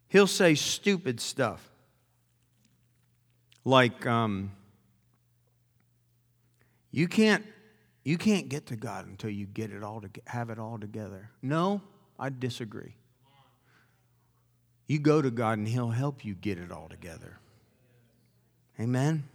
[0.09, 1.63] he'll say stupid stuff.
[3.65, 4.51] Like, um,
[6.91, 7.43] you can't
[8.07, 11.29] you can't get to God until you get it all to have it all together.
[11.41, 11.81] No,
[12.17, 12.95] I disagree.
[14.87, 17.37] You go to God and He'll help you get it all together.
[18.79, 19.25] Amen.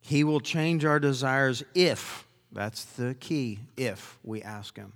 [0.00, 4.92] He will change our desires if, that's the key, if we ask Him.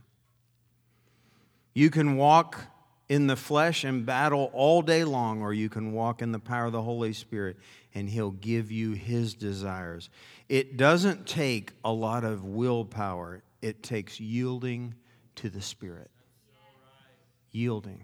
[1.73, 2.61] You can walk
[3.09, 6.67] in the flesh and battle all day long, or you can walk in the power
[6.67, 7.57] of the Holy Spirit
[7.95, 10.09] and He'll give you His desires.
[10.49, 14.95] It doesn't take a lot of willpower, it takes yielding
[15.37, 16.11] to the Spirit.
[17.55, 18.03] Yielding.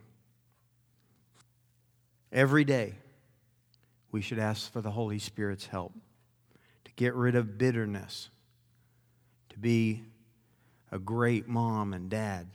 [2.30, 2.94] Every day,
[4.12, 5.92] we should ask for the Holy Spirit's help
[6.84, 8.30] to get rid of bitterness,
[9.48, 10.04] to be
[10.92, 12.46] a great mom and dad,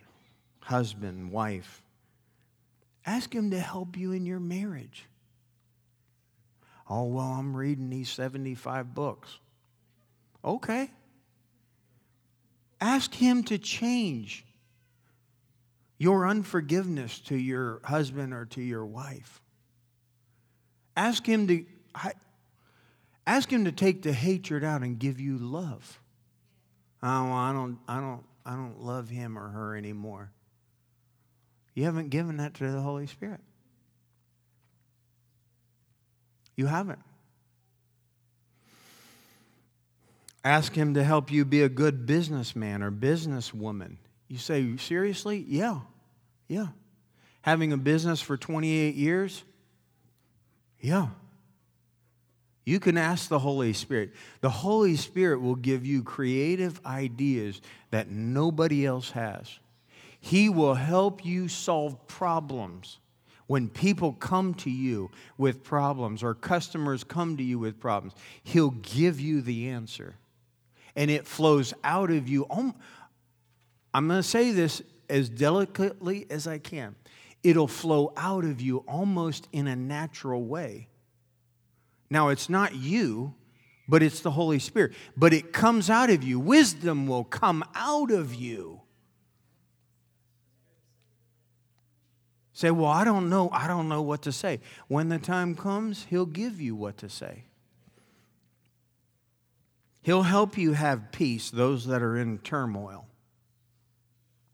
[0.61, 1.83] husband, wife.
[3.05, 5.05] Ask Him to help you in your marriage.
[6.89, 9.39] Oh, well, I'm reading these 75 books.
[10.45, 10.89] Okay.
[12.79, 14.45] Ask Him to change
[15.97, 19.41] your unforgiveness to your husband or to your wife.
[20.95, 21.65] Ask Him to.
[23.27, 25.99] Ask him to take the hatred out and give you love.
[27.01, 30.31] Oh, I don't, I don't, I don't love him or her anymore.
[31.73, 33.41] You haven't given that to the Holy Spirit.
[36.55, 36.99] You haven't.
[40.43, 43.97] Ask Him to help you be a good businessman or businesswoman.
[44.35, 45.45] You say, seriously?
[45.47, 45.79] Yeah,
[46.49, 46.67] yeah.
[47.41, 49.45] Having a business for 28 years?
[50.81, 51.07] Yeah.
[52.65, 54.11] You can ask the Holy Spirit.
[54.41, 57.61] The Holy Spirit will give you creative ideas
[57.91, 59.57] that nobody else has.
[60.19, 62.99] He will help you solve problems
[63.47, 68.13] when people come to you with problems or customers come to you with problems,
[68.43, 70.15] He'll give you the answer.
[70.93, 72.45] And it flows out of you.
[73.95, 76.95] I'm going to say this as delicately as I can.
[77.43, 80.89] It'll flow out of you almost in a natural way.
[82.09, 83.35] Now, it's not you,
[83.87, 84.91] but it's the Holy Spirit.
[85.15, 86.41] But it comes out of you.
[86.41, 88.81] Wisdom will come out of you.
[92.51, 93.49] Say, well, I don't know.
[93.53, 94.59] I don't know what to say.
[94.89, 97.45] When the time comes, He'll give you what to say.
[100.01, 103.07] He'll help you have peace, those that are in turmoil.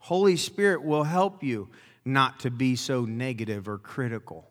[0.02, 1.70] Holy Spirit will help you
[2.04, 4.50] not to be so negative or critical.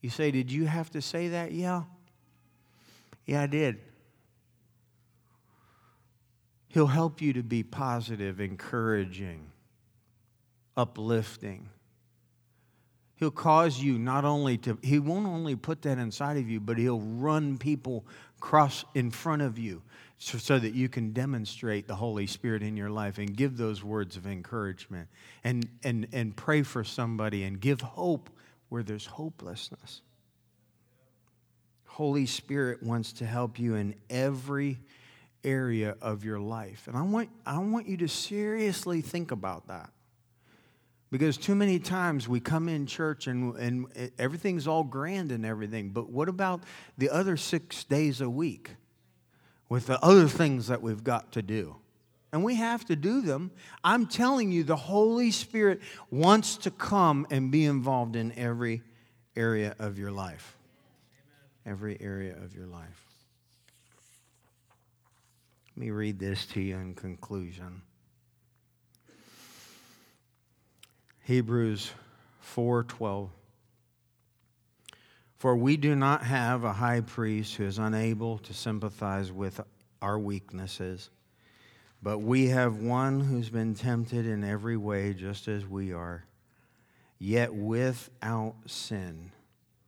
[0.00, 1.52] You say, Did you have to say that?
[1.52, 1.82] Yeah.
[3.26, 3.80] Yeah, I did.
[6.68, 9.50] He'll help you to be positive, encouraging
[10.80, 11.68] uplifting.
[13.16, 16.78] He'll cause you not only to, he won't only put that inside of you, but
[16.78, 18.06] he'll run people
[18.40, 19.82] cross in front of you
[20.22, 23.82] so, so, that you can demonstrate the Holy Spirit in your life and give those
[23.82, 25.08] words of encouragement
[25.44, 28.28] and, and, and pray for somebody and give hope
[28.68, 30.02] where there's hopelessness.
[31.86, 34.78] Holy Spirit wants to help you in every
[35.42, 36.86] area of your life.
[36.86, 39.88] And I want, I want you to seriously think about that.
[41.10, 45.88] Because too many times we come in church and, and everything's all grand and everything,
[45.88, 46.62] but what about
[46.98, 48.72] the other six days a week
[49.70, 51.76] with the other things that we've got to do?
[52.32, 53.50] And we have to do them.
[53.82, 58.82] I'm telling you, the Holy Spirit wants to come and be involved in every
[59.34, 60.56] area of your life.
[61.64, 63.06] Every area of your life.
[65.76, 67.82] Let me read this to you in conclusion.
[71.24, 71.92] Hebrews
[72.40, 73.30] 4:12
[75.40, 79.58] For we do not have a high priest who is unable to sympathize with
[80.02, 81.08] our weaknesses,
[82.02, 86.24] but we have one who's been tempted in every way just as we are,
[87.18, 89.30] yet without sin.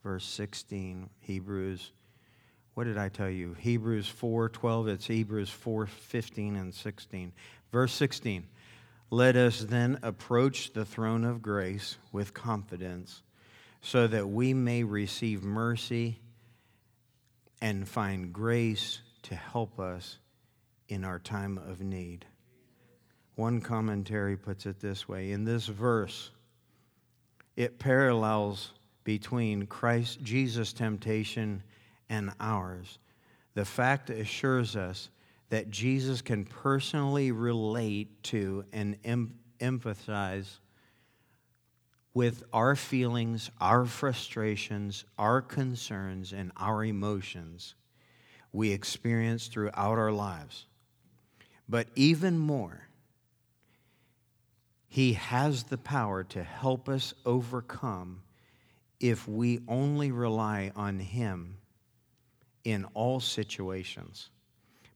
[0.03, 1.91] Verse 16, Hebrews
[2.73, 3.53] what did I tell you?
[3.53, 7.31] Hebrews 4:12, it's Hebrews 4:15 and 16.
[7.71, 8.47] Verse 16.
[9.11, 13.21] Let us then approach the throne of grace with confidence
[13.83, 16.21] so that we may receive mercy
[17.61, 20.19] and find grace to help us
[20.89, 22.25] in our time of need.
[23.35, 26.31] One commentary puts it this way In this verse,
[27.57, 28.73] it parallels
[29.05, 31.63] between Christ Jesus' temptation
[32.09, 32.99] and ours.
[33.55, 35.09] The fact assures us
[35.51, 40.59] that Jesus can personally relate to and em- empathize
[42.15, 47.75] with our feelings, our frustrations, our concerns, and our emotions
[48.53, 50.67] we experience throughout our lives.
[51.69, 52.89] But even more,
[54.89, 58.23] He has the power to help us overcome
[59.01, 61.57] if we only rely on Him
[62.65, 64.29] in all situations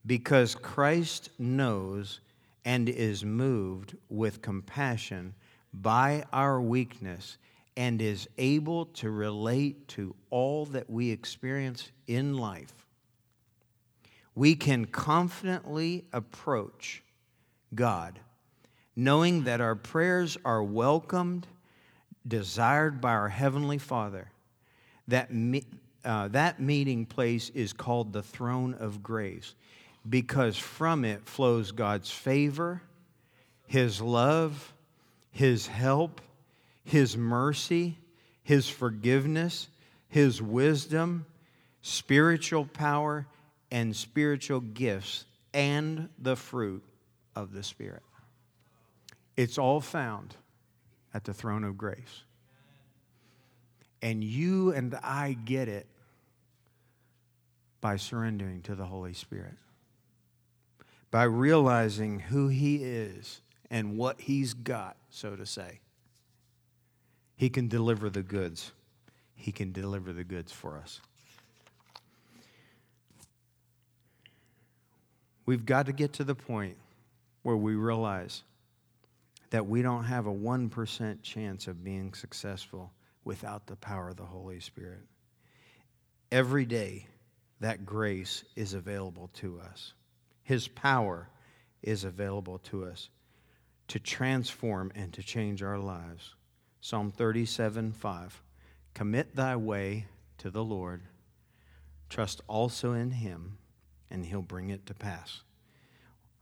[0.05, 2.21] because Christ knows
[2.63, 5.33] and is moved with compassion
[5.81, 7.37] by our weakness
[7.75, 12.73] and is able to relate to all that we experience in life,
[14.33, 17.03] we can confidently approach
[17.73, 18.19] God,
[18.95, 21.47] knowing that our prayers are welcomed,
[22.27, 24.31] desired by our Heavenly Father,
[25.07, 25.63] that, me,
[26.03, 29.55] uh, that meeting place is called the throne of grace
[30.09, 32.81] because from it flows God's favor,
[33.65, 34.73] His love,
[35.37, 36.19] His help,
[36.83, 37.99] His mercy,
[38.41, 39.67] His forgiveness,
[40.09, 41.27] His wisdom,
[41.83, 43.27] spiritual power,
[43.69, 46.83] and spiritual gifts, and the fruit
[47.35, 48.01] of the Spirit.
[49.35, 50.35] It's all found
[51.13, 52.23] at the throne of grace.
[54.01, 55.85] And you and I get it
[57.79, 59.53] by surrendering to the Holy Spirit
[61.11, 65.79] by realizing who He is and what He's got, so to say.
[67.35, 68.71] He can deliver the goods.
[69.35, 71.01] He can deliver the goods for us.
[75.45, 76.77] We've got to get to the point
[77.41, 78.43] where we realize
[79.49, 82.91] that we don't have a 1% chance of being successful
[83.23, 85.03] without the power of the Holy Spirit.
[86.31, 87.07] Every day,
[87.59, 89.93] that grace is available to us.
[90.43, 91.29] His power
[91.81, 93.09] is available to us
[93.87, 96.35] to transform and to change our lives.
[96.81, 98.41] Psalm 37 5.
[98.93, 100.05] Commit thy way
[100.39, 101.01] to the Lord,
[102.09, 103.57] trust also in him,
[104.09, 105.41] and he'll bring it to pass.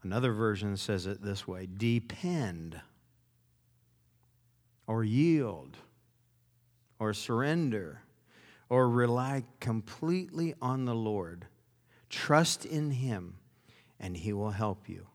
[0.02, 2.80] Another version says it this way depend
[4.86, 5.76] or yield
[6.98, 8.02] or surrender
[8.68, 11.46] or rely completely on the Lord.
[12.08, 13.36] Trust in him
[13.98, 15.06] and He will help you.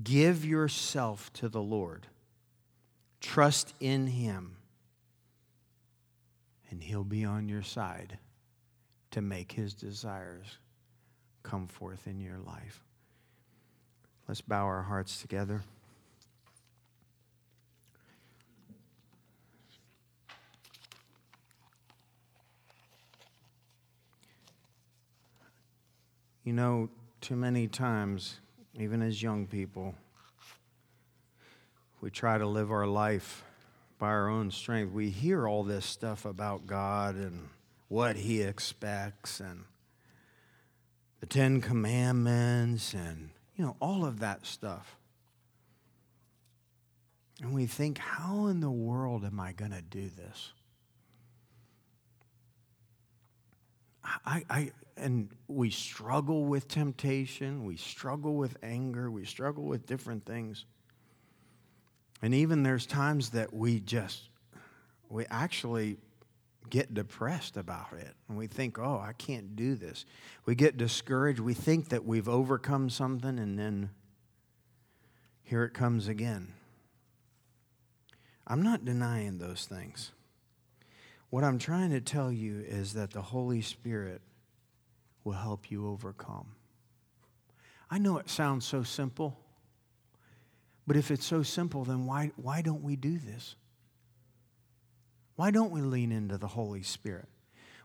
[0.00, 2.06] Give yourself to the Lord,
[3.20, 4.56] trust in Him,
[6.70, 8.18] and He'll be on your side
[9.10, 10.58] to make His desires
[11.42, 12.82] come forth in your life.
[14.28, 15.62] Let's bow our hearts together.
[26.44, 26.88] You know,
[27.20, 28.40] too many times,
[28.78, 29.94] even as young people,
[32.00, 33.44] we try to live our life
[33.98, 34.92] by our own strength.
[34.92, 37.48] We hear all this stuff about God and
[37.88, 39.64] what He expects and
[41.20, 44.96] the Ten Commandments and, you know, all of that stuff.
[47.40, 50.52] And we think, how in the world am I going to do this?
[54.04, 60.24] I, I, and we struggle with temptation, we struggle with anger, we struggle with different
[60.24, 60.66] things.
[62.22, 64.28] And even there's times that we just,
[65.08, 65.98] we actually
[66.70, 68.14] get depressed about it.
[68.28, 70.06] And we think, oh, I can't do this.
[70.46, 71.40] We get discouraged.
[71.40, 73.90] We think that we've overcome something, and then
[75.42, 76.54] here it comes again.
[78.46, 80.12] I'm not denying those things.
[81.30, 84.22] What I'm trying to tell you is that the Holy Spirit
[85.24, 86.46] will help you overcome.
[87.90, 89.38] I know it sounds so simple,
[90.86, 93.54] but if it's so simple, then why, why don't we do this?
[95.36, 97.28] Why don't we lean into the Holy Spirit?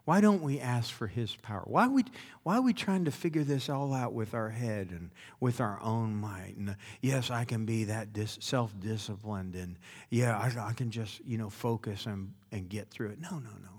[0.08, 1.64] Why don't we ask for His power?
[1.66, 2.06] Why are we,
[2.44, 5.12] why are we trying to figure this all out with our head and
[5.42, 6.56] with our own might?
[6.56, 9.76] And yes, I can be that dis- self disciplined, and
[10.10, 13.20] yeah, I, I can just you know focus and, and get through it.
[13.20, 13.77] No, no, no.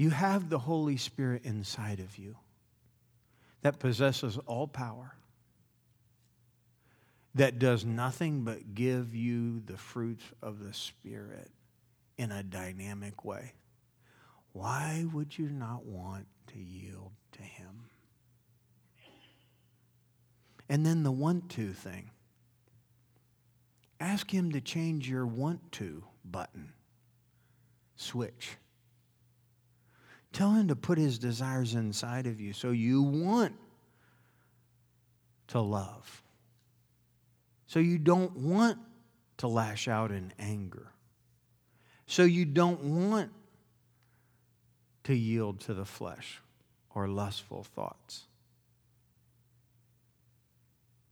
[0.00, 2.34] You have the Holy Spirit inside of you
[3.60, 5.14] that possesses all power,
[7.34, 11.50] that does nothing but give you the fruits of the Spirit
[12.16, 13.52] in a dynamic way
[14.54, 17.90] why would you not want to yield to Him?
[20.66, 22.08] And then the want to thing.
[24.00, 26.72] Ask Him to change your want to button,
[27.96, 28.56] switch.
[30.32, 33.54] Tell Him to put His desires inside of you so you want
[35.48, 36.22] to love.
[37.66, 38.78] So you don't want
[39.38, 40.88] to lash out in anger.
[42.06, 43.30] So you don't want
[45.04, 46.40] to yield to the flesh
[46.94, 48.26] or lustful thoughts?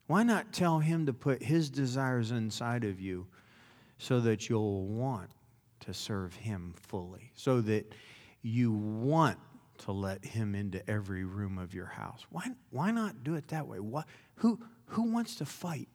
[0.09, 3.27] Why not tell him to put his desires inside of you
[3.99, 5.31] so that you'll want
[5.81, 7.93] to serve him fully, so that
[8.43, 9.39] you want
[9.79, 12.25] to let him into every room of your house?
[12.31, 13.81] Why, why not do it that way?
[13.81, 15.89] What, who, who wants to fight?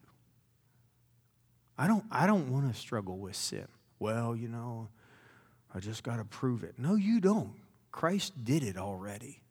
[1.78, 3.68] I don't, I don't want to struggle with sin.
[4.00, 4.89] Well, you know,
[5.74, 6.76] I just got to prove it.
[6.78, 7.54] No, you don't.
[7.91, 9.41] Christ did it already.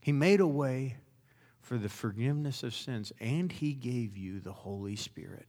[0.00, 0.98] He made a way
[1.60, 5.46] for the forgiveness of sins, and He gave you the Holy Spirit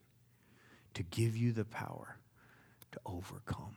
[0.96, 2.18] to give you the power
[2.92, 3.76] to overcome.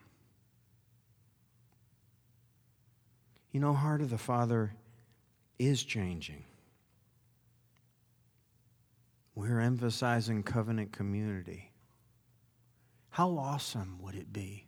[3.53, 4.75] You know, Heart of the Father
[5.59, 6.45] is changing.
[9.35, 11.73] We're emphasizing covenant community.
[13.11, 14.67] How awesome would it be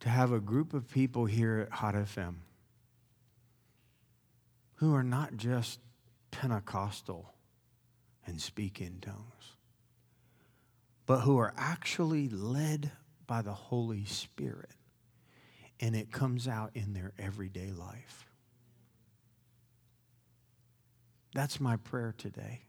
[0.00, 2.36] to have a group of people here at Hot FM
[4.76, 5.80] who are not just
[6.30, 7.34] Pentecostal
[8.26, 9.56] and speak in tongues,
[11.06, 12.92] but who are actually led
[13.26, 14.75] by the Holy Spirit,
[15.80, 18.26] and it comes out in their everyday life.
[21.34, 22.62] That's my prayer today.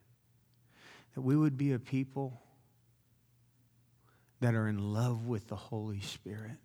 [1.15, 2.41] That we would be a people
[4.39, 6.57] that are in love with the Holy Spirit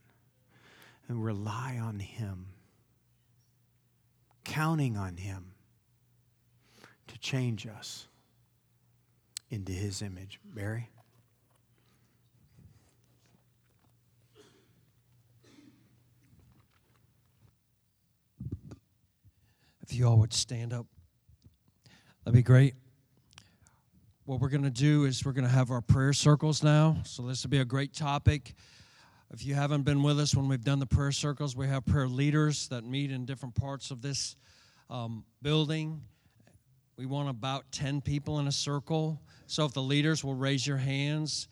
[1.08, 2.46] and rely on Him,
[4.44, 5.52] counting on Him
[7.06, 8.08] to change us
[9.48, 10.40] into His image.
[10.44, 10.88] Barry?
[19.94, 20.86] You all would stand up,
[22.24, 22.74] that'd be great.
[24.24, 26.96] What we're going to do is we're going to have our prayer circles now.
[27.04, 28.54] So, this will be a great topic.
[29.32, 32.08] If you haven't been with us when we've done the prayer circles, we have prayer
[32.08, 34.36] leaders that meet in different parts of this
[34.88, 36.00] um, building.
[36.96, 39.20] We want about 10 people in a circle.
[39.46, 41.48] So if the leaders will raise your hands,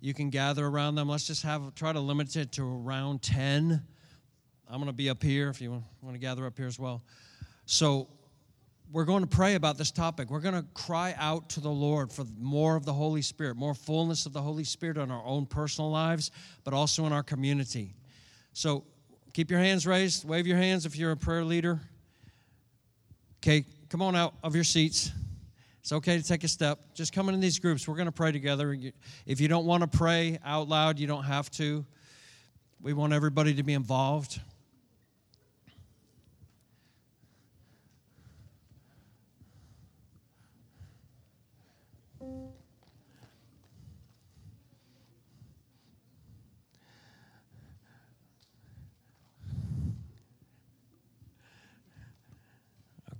[0.00, 1.08] you can gather around them.
[1.08, 3.82] Let's just have try to limit it to around 10.
[4.68, 7.02] I'm going to be up here if you want to gather up here as well.
[7.66, 8.08] So
[8.92, 10.30] we're going to pray about this topic.
[10.30, 13.74] We're going to cry out to the Lord for more of the Holy Spirit, more
[13.74, 16.30] fullness of the Holy Spirit in our own personal lives,
[16.64, 17.94] but also in our community.
[18.52, 18.84] So
[19.32, 20.28] keep your hands raised.
[20.28, 21.80] Wave your hands if you're a prayer leader.
[23.38, 25.10] Okay, come on out of your seats.
[25.80, 26.78] It's okay to take a step.
[26.94, 27.88] Just come in these groups.
[27.88, 28.76] We're going to pray together.
[29.26, 31.84] If you don't want to pray out loud, you don't have to.
[32.80, 34.40] We want everybody to be involved.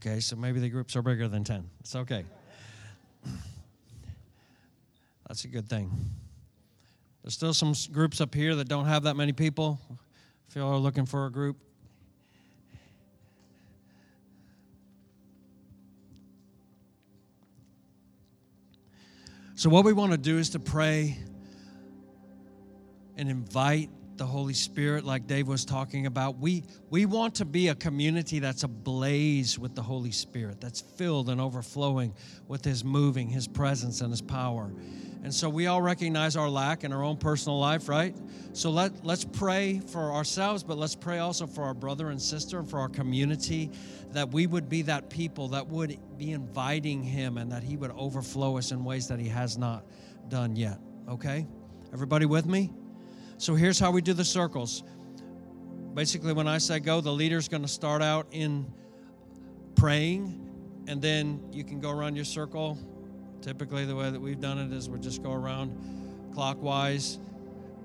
[0.04, 1.70] Okay, so maybe the groups are bigger than 10.
[1.78, 2.24] It's okay.
[5.28, 5.92] That's a good thing.
[7.22, 9.78] There's still some groups up here that don't have that many people.
[10.48, 11.56] If you are looking for a group,
[19.54, 21.16] So, what we want to do is to pray
[23.16, 23.90] and invite
[24.22, 26.38] the Holy Spirit, like Dave was talking about.
[26.38, 31.28] We, we want to be a community that's ablaze with the Holy Spirit, that's filled
[31.28, 32.14] and overflowing
[32.46, 34.70] with His moving, His presence, and His power.
[35.24, 38.14] And so we all recognize our lack in our own personal life, right?
[38.52, 42.60] So let, let's pray for ourselves, but let's pray also for our brother and sister
[42.60, 43.72] and for our community
[44.12, 47.90] that we would be that people that would be inviting Him and that He would
[47.90, 49.84] overflow us in ways that He has not
[50.28, 50.78] done yet.
[51.08, 51.44] Okay?
[51.92, 52.70] Everybody with me?
[53.42, 54.84] So here's how we do the circles.
[55.94, 58.72] Basically, when I say go, the leader's going to start out in
[59.74, 62.78] praying, and then you can go around your circle.
[63.40, 65.76] Typically, the way that we've done it is we just go around
[66.32, 67.18] clockwise.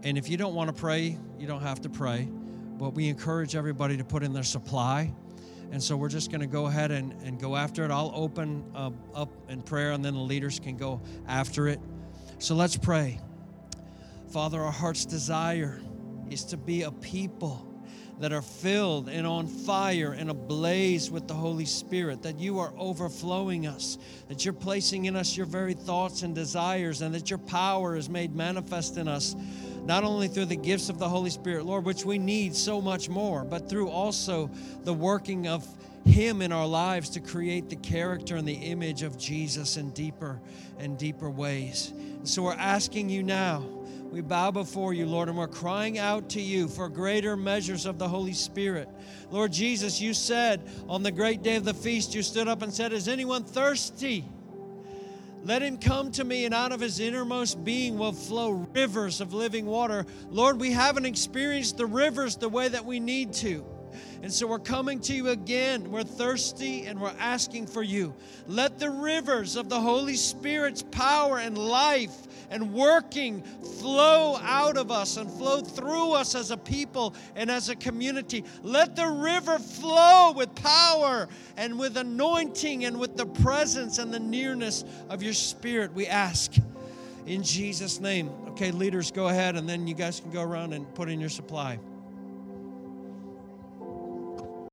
[0.04, 2.30] And if you don't want to pray, you don't have to pray.
[2.78, 5.12] But we encourage everybody to put in their supply.
[5.72, 7.90] And so we're just going to go ahead and, and go after it.
[7.90, 11.80] I'll open uh, up in prayer, and then the leaders can go after it.
[12.38, 13.20] So let's pray.
[14.32, 15.80] Father, our heart's desire
[16.30, 17.64] is to be a people
[18.20, 22.74] that are filled and on fire and ablaze with the Holy Spirit, that you are
[22.78, 23.98] overflowing us,
[24.28, 28.10] that you're placing in us your very thoughts and desires, and that your power is
[28.10, 29.36] made manifest in us,
[29.86, 33.08] not only through the gifts of the Holy Spirit, Lord, which we need so much
[33.08, 34.50] more, but through also
[34.84, 35.66] the working of
[36.06, 40.40] him in our lives to create the character and the image of Jesus in deeper
[40.80, 41.92] and deeper ways.
[41.92, 43.77] And so we're asking you now
[44.12, 48.00] we bow before you, Lord, and we're crying out to you for greater measures of
[48.00, 48.88] the Holy Spirit.
[49.32, 52.74] Lord Jesus, you said on the great day of the feast, you stood up and
[52.74, 54.26] said, Is anyone thirsty?
[55.44, 59.34] Let him come to me, and out of his innermost being will flow rivers of
[59.34, 60.06] living water.
[60.30, 63.66] Lord, we haven't experienced the rivers the way that we need to.
[64.22, 65.92] And so we're coming to you again.
[65.92, 68.14] We're thirsty and we're asking for you.
[68.48, 74.92] Let the rivers of the Holy Spirit's power and life and working flow out of
[74.92, 78.44] us and flow through us as a people and as a community.
[78.64, 84.20] Let the river flow with power and with anointing and with the presence and the
[84.20, 86.54] nearness of your Spirit, we ask.
[87.26, 88.30] In Jesus' name.
[88.50, 91.30] Okay, leaders, go ahead, and then you guys can go around and put in your
[91.30, 91.78] supply.